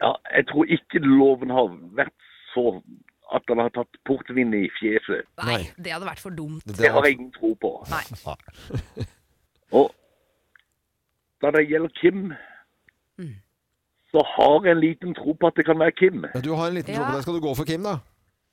[0.00, 2.14] Ja, jeg tror ikke loven har vært
[2.54, 2.82] så
[3.32, 5.26] at han har tatt portvin i fjeset.
[5.46, 6.64] Nei, det hadde vært for dumt.
[6.66, 7.70] Det har jeg ingen tro på.
[7.92, 8.02] Nei.
[9.78, 9.92] Og
[11.40, 12.32] da det gjelder Kim,
[14.10, 16.24] så har jeg en liten tro på at det kan være Kim.
[16.34, 17.22] Ja, Du har en liten tro på det.
[17.22, 17.98] Skal du gå for Kim, da?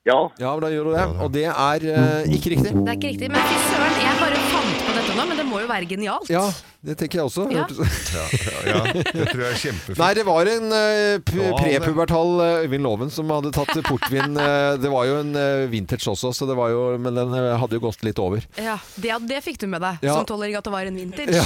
[0.07, 1.05] Ja, Ja, men da gjør du det.
[1.25, 2.71] Og det er eh, ikke riktig.
[2.71, 5.45] Det er ikke riktig, men fy søren, jeg bare fant på dette nå, men det
[5.49, 6.29] må jo være genialt.
[6.31, 6.45] Ja,
[6.85, 7.47] det tenker jeg også.
[7.51, 7.65] Ja.
[7.67, 9.97] Ja, ja, ja, det tror jeg er kjempefint.
[9.99, 11.17] Nei, det var en uh,
[11.57, 14.37] prepubertal eh, Øyvind Loven som hadde tatt portvin.
[14.39, 15.33] eh, det var jo en
[15.71, 18.45] vintage også, så det var jo, men den hadde jo gått litt over.
[18.61, 20.15] Ja, det, det fikk du med deg, Ja.
[20.19, 21.35] som tolvåring at det var en vintage.
[21.35, 21.43] Ja.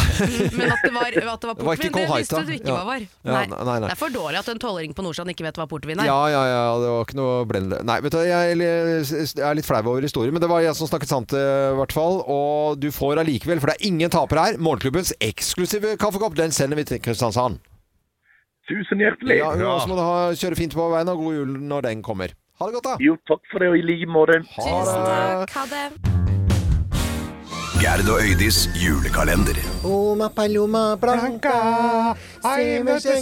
[0.57, 2.77] men at det var, at det var portvin, det visste du ikke Ja.
[2.77, 3.01] hva var.
[3.01, 3.45] Ja, Nei.
[3.51, 3.79] nei, nei.
[3.87, 6.09] Det er for dårlig at en tolvåring på Nordstrand ikke vet hva portvin er.
[6.11, 7.81] Ja, ja, ja, det var ikke noe blendende.
[7.87, 10.89] Nei, vet du, jeg, jeg er litt flau over historien, men det var jeg som
[10.91, 11.45] snakket sant, i
[11.79, 12.21] hvert fall.
[12.29, 16.37] Og du får allikevel, for det er ingen tapere her, morgenklubbens eksklusive kaffekopp.
[16.37, 17.59] Den sender vi til Kristiansand.
[18.71, 19.35] tusen hjertelig.
[19.41, 19.73] Ja, ja.
[19.83, 22.31] så må du ha, kjøre fint på veien, og god jul når den kommer.
[22.61, 22.95] Ha det godt, da.
[23.03, 24.39] Jo, takk for det, og i like måte.
[24.53, 25.85] Tusen takk, ha det.
[27.81, 29.57] Gerd og Øydis julekalender.
[29.89, 31.55] Oma paloma blanca,
[32.41, 33.15] se med så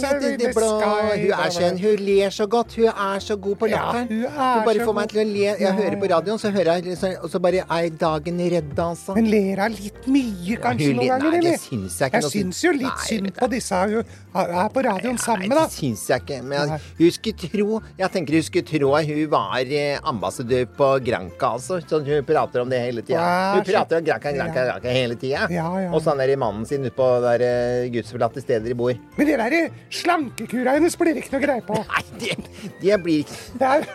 [0.56, 0.70] blå.
[0.80, 1.80] Hun er skjønn.
[1.80, 2.76] hun ler så godt.
[2.78, 4.08] Hun er så god på latteren.
[4.08, 5.46] hun er hun bare får meg til å le.
[5.60, 9.16] Jeg hører på radioen, så hører jeg så, og så bare er dagen redd, altså.
[9.18, 11.50] Men ler hun litt mye, kanskje, hun noen ganger, eller?
[11.50, 14.02] nei, det syns jeg ikke Jeg syns jo litt synd på disse hun
[14.40, 15.66] er på radioen sammen med, Nei, da.
[15.66, 16.40] det syns jeg ikke.
[16.46, 20.90] Men hun skulle tro Jeg tenker hun skulle tro at hun var eh, ambassadør på
[21.06, 21.80] Granca, altså.
[21.90, 23.24] Sånn hun prater om det hele tida.
[23.56, 24.06] Hun prater om.
[24.06, 25.46] Granca, Granca, Granca hele tida.
[25.52, 25.90] Ja, ja.
[25.90, 28.94] Og så han der mannen sin ute på der eh, gudsforlatte steder de bor.
[29.16, 31.74] Men det derre slankekura hennes blir ikke noe greie på.
[31.90, 32.36] Nei, det,
[32.80, 33.88] det blir ikke Der.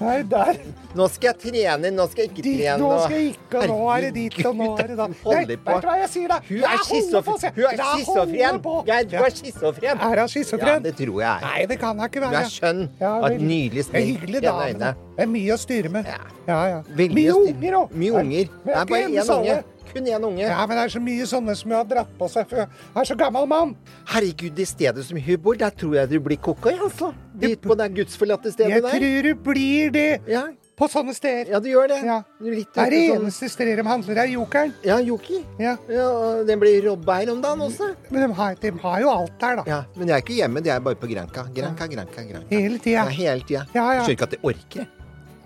[0.00, 0.58] Nei, der.
[0.96, 2.76] Nå skal jeg trene, nå skal jeg ikke Dit, trene.
[2.82, 5.06] nå skal jeg ikke, og nå er det dit, og nå er det da.
[5.12, 6.38] Nei, vet du hva jeg sier, da?
[6.48, 7.54] Hun er schizofren.
[7.56, 7.62] Du.
[7.66, 8.60] Er schizofren.
[8.86, 9.06] er.
[9.06, 10.72] Er hun schizofren?
[10.72, 11.46] Ja, det tror jeg.
[11.46, 12.82] Nei, det kan hun ikke Hun Du er skjønn.
[13.00, 14.10] Ja, og et nydelig smil.
[14.12, 14.66] hyggelig pene dame.
[14.68, 14.78] øyne.
[14.82, 14.92] da.
[15.16, 16.10] Det er mye å styre med.
[16.12, 16.20] Ja.
[16.46, 16.82] Ja, ja.
[16.96, 17.96] Mye unger òg.
[17.96, 18.52] Mye unger.
[18.66, 19.62] Det er bare én unge.
[19.92, 20.42] Kun én unge.
[20.42, 22.66] Ja, men det er så mye sånne som hun har dratt på seg før.
[22.66, 23.76] Jeg er så gammel mann.
[24.12, 27.12] Herregud, i stedet som hun bor, der tror jeg du blir koko, jeg, altså.
[27.36, 28.90] Dit på det gudsforlatte stedet Jeg der.
[28.98, 30.46] tror du blir det Ja.
[30.76, 31.50] på sånne steder.
[31.52, 32.02] ja, du gjør det.
[32.04, 32.22] Ja.
[32.40, 34.72] Litt Det er det sånn- eneste stedet de handler, er Jokeren.
[34.84, 35.42] Ja, Joker.
[35.58, 35.76] Ja.
[35.88, 37.94] Ja, og den blir robba her om dagen også.
[38.10, 39.62] Men de har, de har jo alt der, da.
[39.66, 41.46] Ja, Men jeg er ikke hjemme, det er bare på Granca.
[41.54, 42.46] Granca, Granca, Granca.
[42.50, 42.90] Hele tida.
[42.92, 43.66] Ja, hele tida.
[43.74, 44.02] Ja, ja.
[44.02, 44.86] Jeg skjønner ikke at jeg orker.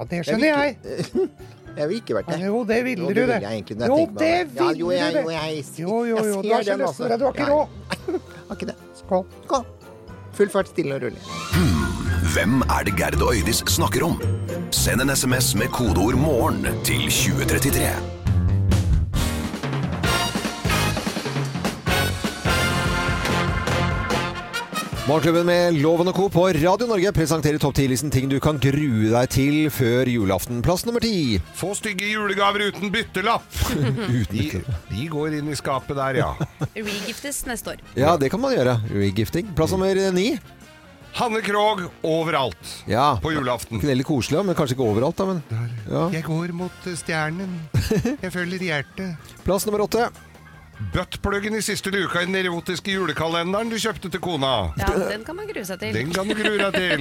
[0.01, 0.77] Ja, det skjønner jeg.
[1.77, 2.41] Jeg vil ikke vært det.
[2.47, 3.35] Jo, det ville Jo, du, det det.
[3.35, 4.63] vil jeg egentlig Jo, det vil.
[4.65, 6.43] Ja, jo, jeg- jo, jeg- Jo, jo, jeg jo.
[6.43, 7.03] Du har ikke lyst altså.
[7.03, 7.19] til det.
[7.21, 7.67] Du har ikke råd.
[8.49, 8.75] Har ikke det.
[8.95, 9.25] Skål.
[9.47, 9.65] Skål.
[10.33, 11.19] Full fart, stille og rolig.
[12.35, 14.21] Hvem er det Gerd og Øydis snakker om?
[14.71, 18.20] Send en SMS med kodeord 'morgen' til 2033.
[25.11, 26.29] Morgenklubben med Loven og Co.
[26.31, 30.61] på Radio Norge presenterer topp 10-listen ting du kan grue deg til før julaften.
[30.63, 31.41] Plass nummer ti.
[31.59, 33.43] Få stygge julegaver uten byttelapp.
[34.31, 34.45] De,
[34.93, 36.29] de går inn i skapet der, ja.
[36.77, 37.83] Regiftes neste år.
[37.99, 38.77] Ja, det kan man gjøre.
[38.95, 39.51] Regifting.
[39.59, 40.29] Plass nummer ni.
[41.19, 43.17] Hanne Krogh overalt Ja.
[43.19, 43.83] på julaften.
[43.83, 45.27] Veldig koselig, men kanskje ikke overalt, da.
[45.27, 45.43] Men.
[45.91, 46.07] Ja.
[46.15, 47.59] Jeg går mot stjernen.
[48.23, 49.33] Jeg følger hjertet.
[49.43, 50.07] Plass nummer åtte.
[50.95, 54.53] Buttpluggen i siste luka i den erotiske julekalenderen du kjøpte til kona.
[54.81, 55.93] Ja, den kan man grue seg til.
[55.95, 57.01] Den kan du grue deg til.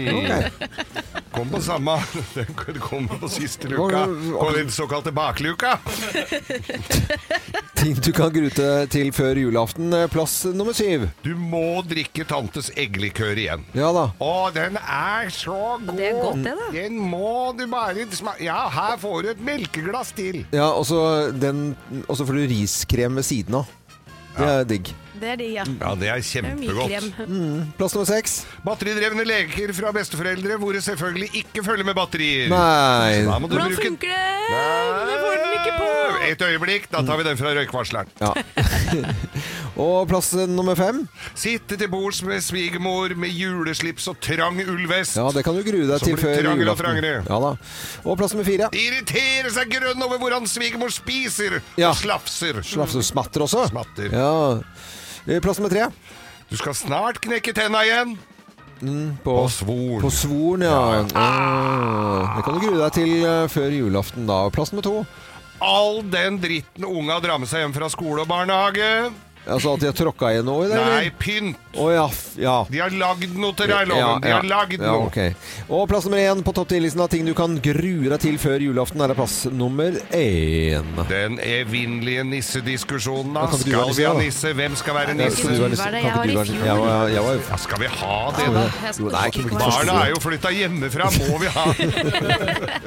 [1.39, 1.93] Kom på samme
[2.35, 4.01] Den kommer på siste luka.
[4.35, 5.77] På den såkalte bakluka.
[7.79, 9.93] Ting du kan grute til før julaften.
[9.95, 11.05] Eh, Plass nummer syv.
[11.23, 13.63] Du må drikke tantes eggelikør igjen.
[13.77, 14.09] Ja da.
[14.19, 15.93] Å, den er så god!
[15.95, 16.67] Det er godt, det, da.
[16.75, 20.41] Den må du bare smake Ja, her får du et melkeglass til.
[20.51, 20.99] Ja, og så
[21.31, 21.77] den-
[22.09, 23.68] og så får du riskrem ved siden av.
[24.39, 24.91] Det er digg.
[25.19, 25.63] Det er digg, ja.
[25.81, 26.91] Ja, det er er kjempegodt.
[26.91, 27.71] krem.
[27.79, 28.35] Plass nummer seks.
[28.63, 32.47] Batteridrevne leker fra besteforeldre hvor det selvfølgelig ikke følger med batterier.
[32.51, 33.25] Nei.
[33.27, 34.17] Da må du Hvordan bruke funker det?
[35.09, 35.78] Det får den ikke på.
[36.29, 38.09] Et øyeblikk, da tar vi den fra røykvarsleren.
[38.21, 38.33] Ja.
[39.85, 41.01] og plass nummer fem.
[41.37, 45.17] Sitte til bords med svigermor med juleslips og trang ullvest.
[45.17, 47.01] Ja, det kan du grue deg til før julaften.
[47.03, 47.53] Ja da.
[48.05, 48.69] Og plass nummer fire.
[48.77, 51.91] Irritere seg grønn over hvordan svigermor spiser Ja.
[51.93, 52.61] og slafser.
[52.65, 53.67] Slafser smatter også.
[53.71, 54.11] Smatter.
[54.13, 54.31] Ja.
[55.27, 55.89] Eh, Plass nummer tre.
[56.49, 58.17] Du skal snart knekke tenna igjen.
[58.79, 60.01] På, På svoren.
[60.01, 61.03] På svoren, ja.
[61.19, 62.37] Ah.
[62.37, 64.37] Det kan du grue deg til eh, før julaften, da.
[64.55, 64.93] Plass nummer to.
[65.59, 69.09] All den dritten unga drar med seg hjem fra skole og barnehage.
[69.47, 70.65] Altså at de har tråkka i noe?
[70.67, 70.83] eller?
[70.85, 71.57] Nei, pynt.
[71.79, 72.05] Oh, ja.
[72.09, 72.65] f- ja.
[72.69, 74.21] De har lagd noe til deg, loven.
[74.21, 75.07] De har lagd ja, noe.
[75.07, 75.33] Okay.
[75.69, 78.61] Og plass nummer én på topp 10-listen av ting du kan grue deg til før
[78.61, 80.91] julaften, er plass nummer én.
[81.09, 83.47] Den evinnelige nissediskusjonen, da.
[83.53, 84.53] Skal vi ha nisse.
[84.59, 85.41] Hvem skal være nisse?
[85.45, 85.87] skal være nisse?
[85.87, 88.65] Kan Jeg ikke du var i være- Ja, skal vi ha det, da?
[89.59, 91.65] Barna er jo flytta hjemmefra, må vi ha!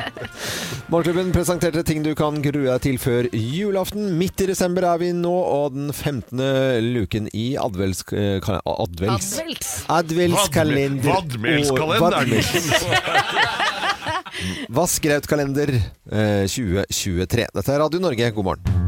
[0.92, 4.10] Morgenklubben presenterte ting du kan grue deg til før julaften.
[4.20, 6.41] Midt i desember er vi nå, og den 15.
[6.82, 8.02] luken i advels...
[8.12, 9.32] eh, Advels?
[9.38, 9.72] Advels.
[9.88, 11.12] Advelskalender.
[11.12, 12.44] Vadmelskalenderen.
[14.72, 15.70] Vassgrautkalender
[16.10, 17.46] eh, 2023.
[17.54, 18.80] Dette er Radio Norge, god morgen.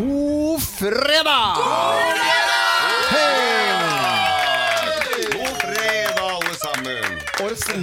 [0.00, 1.56] God fredag!
[1.60, 1.79] God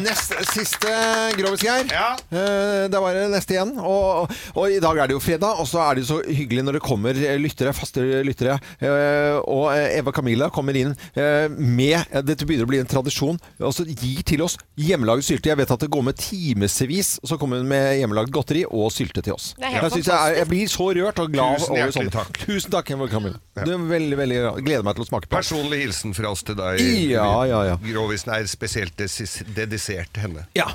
[0.08, 0.92] Årets nest siste
[1.36, 1.90] Grovis-Geir.
[1.92, 2.16] Ja.
[2.32, 3.74] Uh, Det var det neste igjen.
[3.84, 6.64] Og, og i dag er det jo fredag, og så er det jo så hyggelig
[6.64, 8.56] når det kommer eh, lyttere, faste lyttere.
[8.80, 13.40] Uh, Og Eva Camilla kommer inn uh, med Dette begynner å bli en tradisjon.
[13.60, 15.52] Og så gir til oss hjemmelaget sylte.
[15.52, 19.26] Jeg vet at det går med timevis, så kommer hun med hjemmelaget godteri og sylte
[19.26, 19.52] til oss.
[19.60, 22.16] Jeg, jeg, er, jeg blir så rørt og glad Tusen over sånne.
[22.16, 22.42] takk.
[22.46, 23.42] Tusen takk, Eva Camilla.
[23.60, 25.36] Du er veldig, veldig Gleder meg til å smake på.
[25.36, 26.80] Personlig hilsen fra oss til deg.
[27.12, 27.78] Ja, ja, ja.
[27.84, 30.44] Grovisen er spesielt dedisert til henne.
[30.56, 30.68] Ja.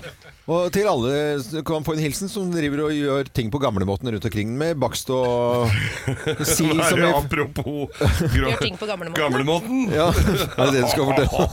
[0.50, 4.10] Og til alle som kan få en hilsen som driver og gjør ting på gamlemåten
[4.10, 5.70] rundt omkring med bakst og
[6.56, 8.02] sild som apropos
[8.36, 9.22] Gjør ting på gamlemåten.
[9.22, 9.84] gamlemåten.
[9.94, 11.46] Ja, er det det du skal fortelle?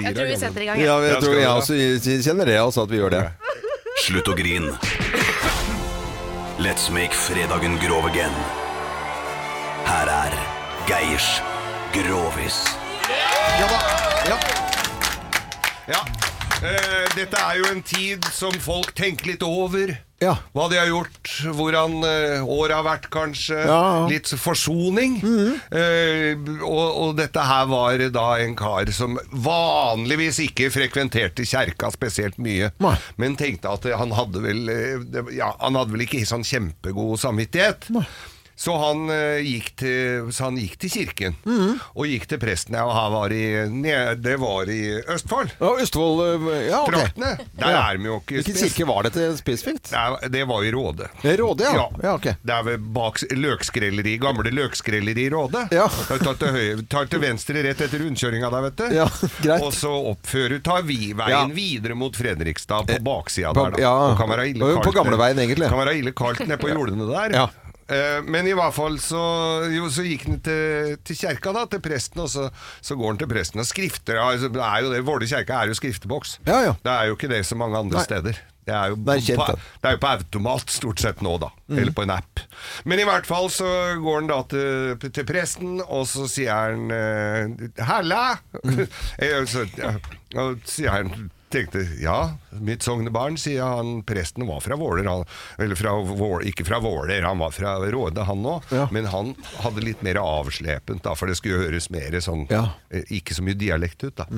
[0.06, 0.80] Jeg tror vi setter i gang.
[0.80, 1.76] Ja, jeg tror jeg også
[2.24, 3.24] kjenner det, altså, at vi gjør det.
[4.06, 4.70] Slutt å grin.
[6.62, 8.32] Let's make fredagen grov again.
[9.86, 10.36] Her er
[10.88, 11.28] Geirs
[11.94, 12.62] Grovis.
[13.60, 13.80] Ja da.
[14.30, 14.38] Ja.
[15.92, 16.00] Ja.
[16.64, 19.92] Eh, dette er jo en tid som folk tenker litt over.
[20.22, 20.38] Ja.
[20.56, 21.28] Hva de har gjort,
[21.58, 23.58] hvordan eh, året har vært, kanskje.
[23.68, 23.80] Ja.
[24.08, 25.18] Litt forsoning.
[25.68, 26.32] eh,
[26.64, 32.70] og, og dette her var da en kar som vanligvis ikke frekventerte kjerka spesielt mye.
[32.80, 32.94] Nei.
[33.20, 37.90] Men tenkte at han hadde vel eh, Ja, han hadde vel ikke sånn kjempegod samvittighet.
[38.56, 41.74] Så han, eh, gikk til, så han gikk til kirken, Mhm.
[41.94, 42.72] og gikk til presten.
[42.72, 45.50] Ja, og han var i, ned, det var i Østfold.
[45.60, 46.92] Ja, Østfold eh, Ja, ok.
[46.94, 47.36] Traktene.
[47.58, 47.90] Der Ja.
[47.92, 49.92] er de jo ikke Hvilken spes- kirke var dette spesifikt?
[49.92, 51.08] Nei, Det var i Råde.
[51.22, 51.74] Råde, ja.
[51.74, 51.88] Ja.
[52.02, 52.22] ja ok.
[52.42, 55.68] Det er ved bak løkskrelleri, gamle løkskrelleri i Råde.
[55.70, 55.86] Ja.
[55.88, 58.86] Tar til, høyre, tar til venstre rett etter rundkjøringa der, vet du.
[58.96, 59.06] Ja,
[59.42, 59.62] greit.
[59.62, 61.44] Og så oppfører, tar vi veien Ja.
[61.52, 63.82] videre mot Fredrikstad på baksida på- der, da.
[63.82, 63.92] ja.
[64.12, 64.96] Og kan være ille På kaldt.
[64.96, 65.68] gamleveien, egentlig.
[65.68, 67.36] Kan være ille kaldt nede på jordene der.
[67.36, 67.46] Ja.
[67.88, 69.20] Eh, Men i hvert fall så,
[69.70, 72.48] jo, så gikk han til, til kjerka, da, til presten, og så,
[72.82, 74.18] så går han til presten og skrifter.
[74.22, 76.40] Altså, det er jo det, Våle kjerke er jo skrifteboks.
[76.48, 76.76] Ja, ja.
[76.82, 78.04] Det er jo ikke det så mange andre Nei.
[78.08, 78.42] steder.
[78.66, 79.86] Det er, jo Det er kjent, på, det.
[79.86, 81.52] er jo på automat stort sett nå, da.
[81.70, 81.76] Mm.
[81.78, 82.40] Eller på en app.
[82.82, 83.68] Men i hvert fall så
[84.02, 88.82] går han da til, til presten, og så sier han eh, 'Halla!' Mm.
[89.22, 89.94] Eh, så, ja,
[90.42, 92.16] og sier han tenkte ja,
[92.62, 93.96] mitt sognebarn, sier han.
[94.06, 95.24] Presten var fra Våler, han,
[95.58, 98.70] eller fra Våler, ikke fra Våler, han var fra Råde, han òg.
[98.76, 98.86] Ja.
[98.94, 99.34] Men han
[99.64, 102.66] hadde litt mer avslepent, da, for det skulle høres mer sånn Ja.
[102.92, 104.28] eh, Ikke så mye dialekt ut, da.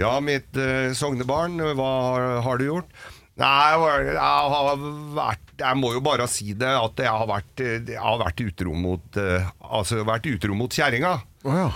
[0.00, 2.94] Ja, mitt eh, sognebarn, hva har, har du gjort?
[3.40, 3.70] Nei,
[4.04, 4.80] jeg har
[5.16, 8.42] vært Jeg må jo bare si det, at jeg har vært, eh, jeg har vært
[8.44, 11.14] utro mot eh, Altså vært utro mot kjerringa.
[11.46, 11.70] Oh, ja.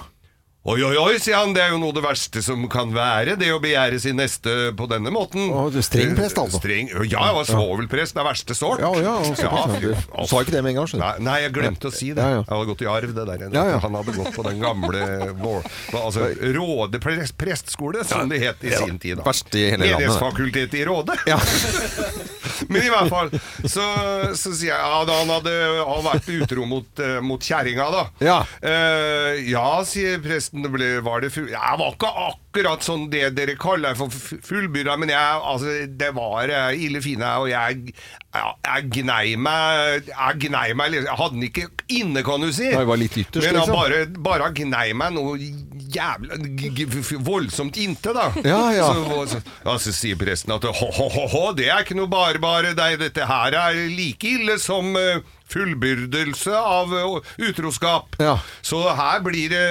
[0.64, 3.34] Oi, oi, oi, sier han, det er jo noe av det verste som kan være,
[3.36, 5.50] det å begjære sin neste på denne måten.
[5.68, 6.56] Du er streng prest, altså.
[6.56, 8.80] Streng, ja, jeg var svovelprest, det er verste sort.
[8.80, 9.66] Ja, ja, også, ja.
[9.74, 12.30] fy- sa ikke det med en gang, skjønner Nei, nei, jeg glemte å si det.
[12.32, 13.74] Jeg hadde gått i arv, det der.
[13.84, 15.04] Han hadde gått på den gamle
[16.00, 19.20] altså, Råde prest, prestskole, som det het i sin tid.
[19.20, 19.28] da.
[19.28, 20.08] verst i hele landet, det.
[20.08, 21.20] Menighetsfakultetet i Råde.
[22.70, 23.30] Men i hvert fall,
[23.66, 23.84] så,
[24.38, 28.04] så sier jeg ja, da han hadde han vært utro mot, uh, mot kjerringa, da.
[28.24, 28.36] Ja.
[28.62, 31.48] uh, ja, sier presten, det ble, var det full...
[31.50, 36.10] Jeg var ikke akkurat sånn det dere kaller for fu- fullbyrda, men jeg, altså, det
[36.14, 41.34] var eh, ille fine, og jeg, jeg, jeg gnei meg Jeg gnei meg Jeg hadde
[41.34, 42.70] den ikke inne, kan du si.
[42.70, 43.74] Nei, var litt ytterst, men jeg liksom.
[43.74, 45.34] bare, bare gnei meg noe
[45.94, 46.38] jævla
[47.26, 48.30] voldsomt inntil, da.
[48.46, 48.88] Ja, ja.
[48.94, 52.88] Så, så, ja, så sier presten at ho-ho-ho, det er ikke noe bare bare, det,
[53.02, 58.18] dette her er like ille som eh, fullbyrdelse av eh, utroskap.
[58.22, 58.38] Ja.
[58.62, 59.68] Så her blir det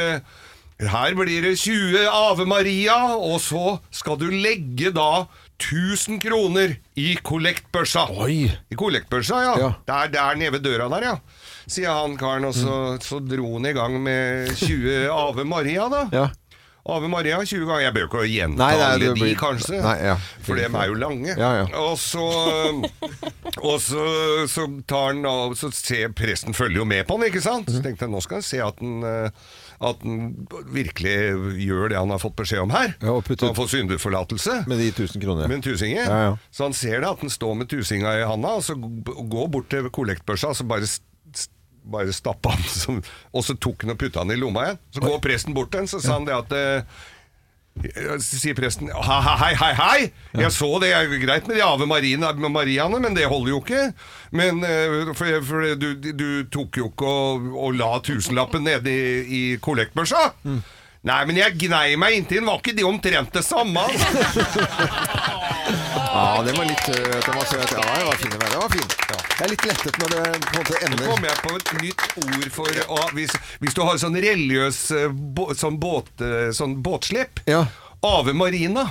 [0.90, 5.26] her blir det 20 Ave Maria, og så skal du legge da
[5.64, 8.08] 1000 kroner i kollektbørsa.
[8.26, 8.50] Oi.
[8.72, 9.54] I kollektbørsa, ja.
[9.62, 9.72] Ja.
[9.88, 11.18] Der, der nede ved døra der, ja.
[11.70, 16.02] Sier han karen, og så, så dro han i gang med 20 Ave Maria, da.
[16.12, 16.26] Ja.
[16.84, 17.86] Ave Maria 20 ganger.
[17.86, 19.78] Jeg bør ikke gjenta Nei, nei, alle de, blir- kanskje.
[19.80, 20.18] Nei, ja.
[20.44, 21.32] For dem er jo lange.
[21.40, 21.68] Ja, ja.
[21.80, 22.26] Og så
[23.64, 24.04] Og så,
[24.52, 27.70] så tar han av Så ser presten følger jo med på han, ikke sant?
[27.72, 29.46] Så tenkte jeg nå skal jeg se at han eh,
[29.84, 31.14] at han virkelig
[31.66, 32.94] gjør det han har fått beskjed om her.
[33.02, 34.60] Ja, og putter- han får syndeforlatelse.
[34.68, 35.48] Med de 1000 kroner.
[35.48, 36.06] Med en tusinger.
[36.08, 36.36] Ja, ja.
[36.52, 39.50] Så han ser det, at han står med tusinga i handa, og så g- går
[39.52, 41.02] bort til kollektbørsa, og så bare s-
[41.36, 41.50] s-
[41.86, 43.02] bare stappa han som,
[43.34, 44.80] Og så tok han og putta han i lomma igjen.
[44.96, 46.84] Så går presten bort til han, så sa han det at eh,
[48.22, 50.12] sier presten Hei, hei, hei!
[50.38, 53.50] Jeg så det er jo greit med de Ave Marine, med Mariaene, men det holder
[53.56, 53.82] jo ikke.
[54.32, 59.02] Men eh, For, for du, du tok jo ikke og, og la tusenlappen nede i,
[59.26, 60.30] i kollektbørsa.
[61.04, 62.48] Nei, men jeg gnei meg inntil den.
[62.48, 63.84] Var ikke de omtrent det samme?
[66.14, 67.26] Ja, den var litt søt.
[67.26, 67.72] Den var søt.
[67.74, 68.34] Ja, den var fin.
[68.38, 68.90] Den var fin.
[69.34, 71.72] Jeg er litt lettet når det på en måte Nå ender kommer jeg på et
[71.82, 76.52] nytt ord for å, hvis, hvis du har sånn religiøs eh, bå, sånn, båt, eh,
[76.56, 77.66] sånn båtslipp Ja.
[78.04, 78.84] Ave Marina.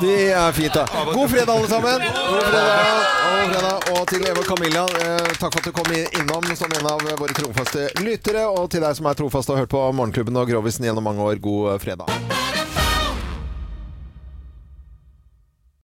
[0.00, 0.86] Det er fint, da.
[1.12, 2.02] God fredag, alle sammen.
[2.02, 3.04] God fredag.
[3.22, 3.86] God fredag.
[3.92, 7.36] Og til Eva Camilla, eh, takk for at du kom innom som en av våre
[7.38, 8.42] trofaste lyttere.
[8.50, 11.22] Og til deg som er trofast og har hørt på Morgenklubben og Grovisen gjennom mange
[11.22, 12.10] år, god fredag.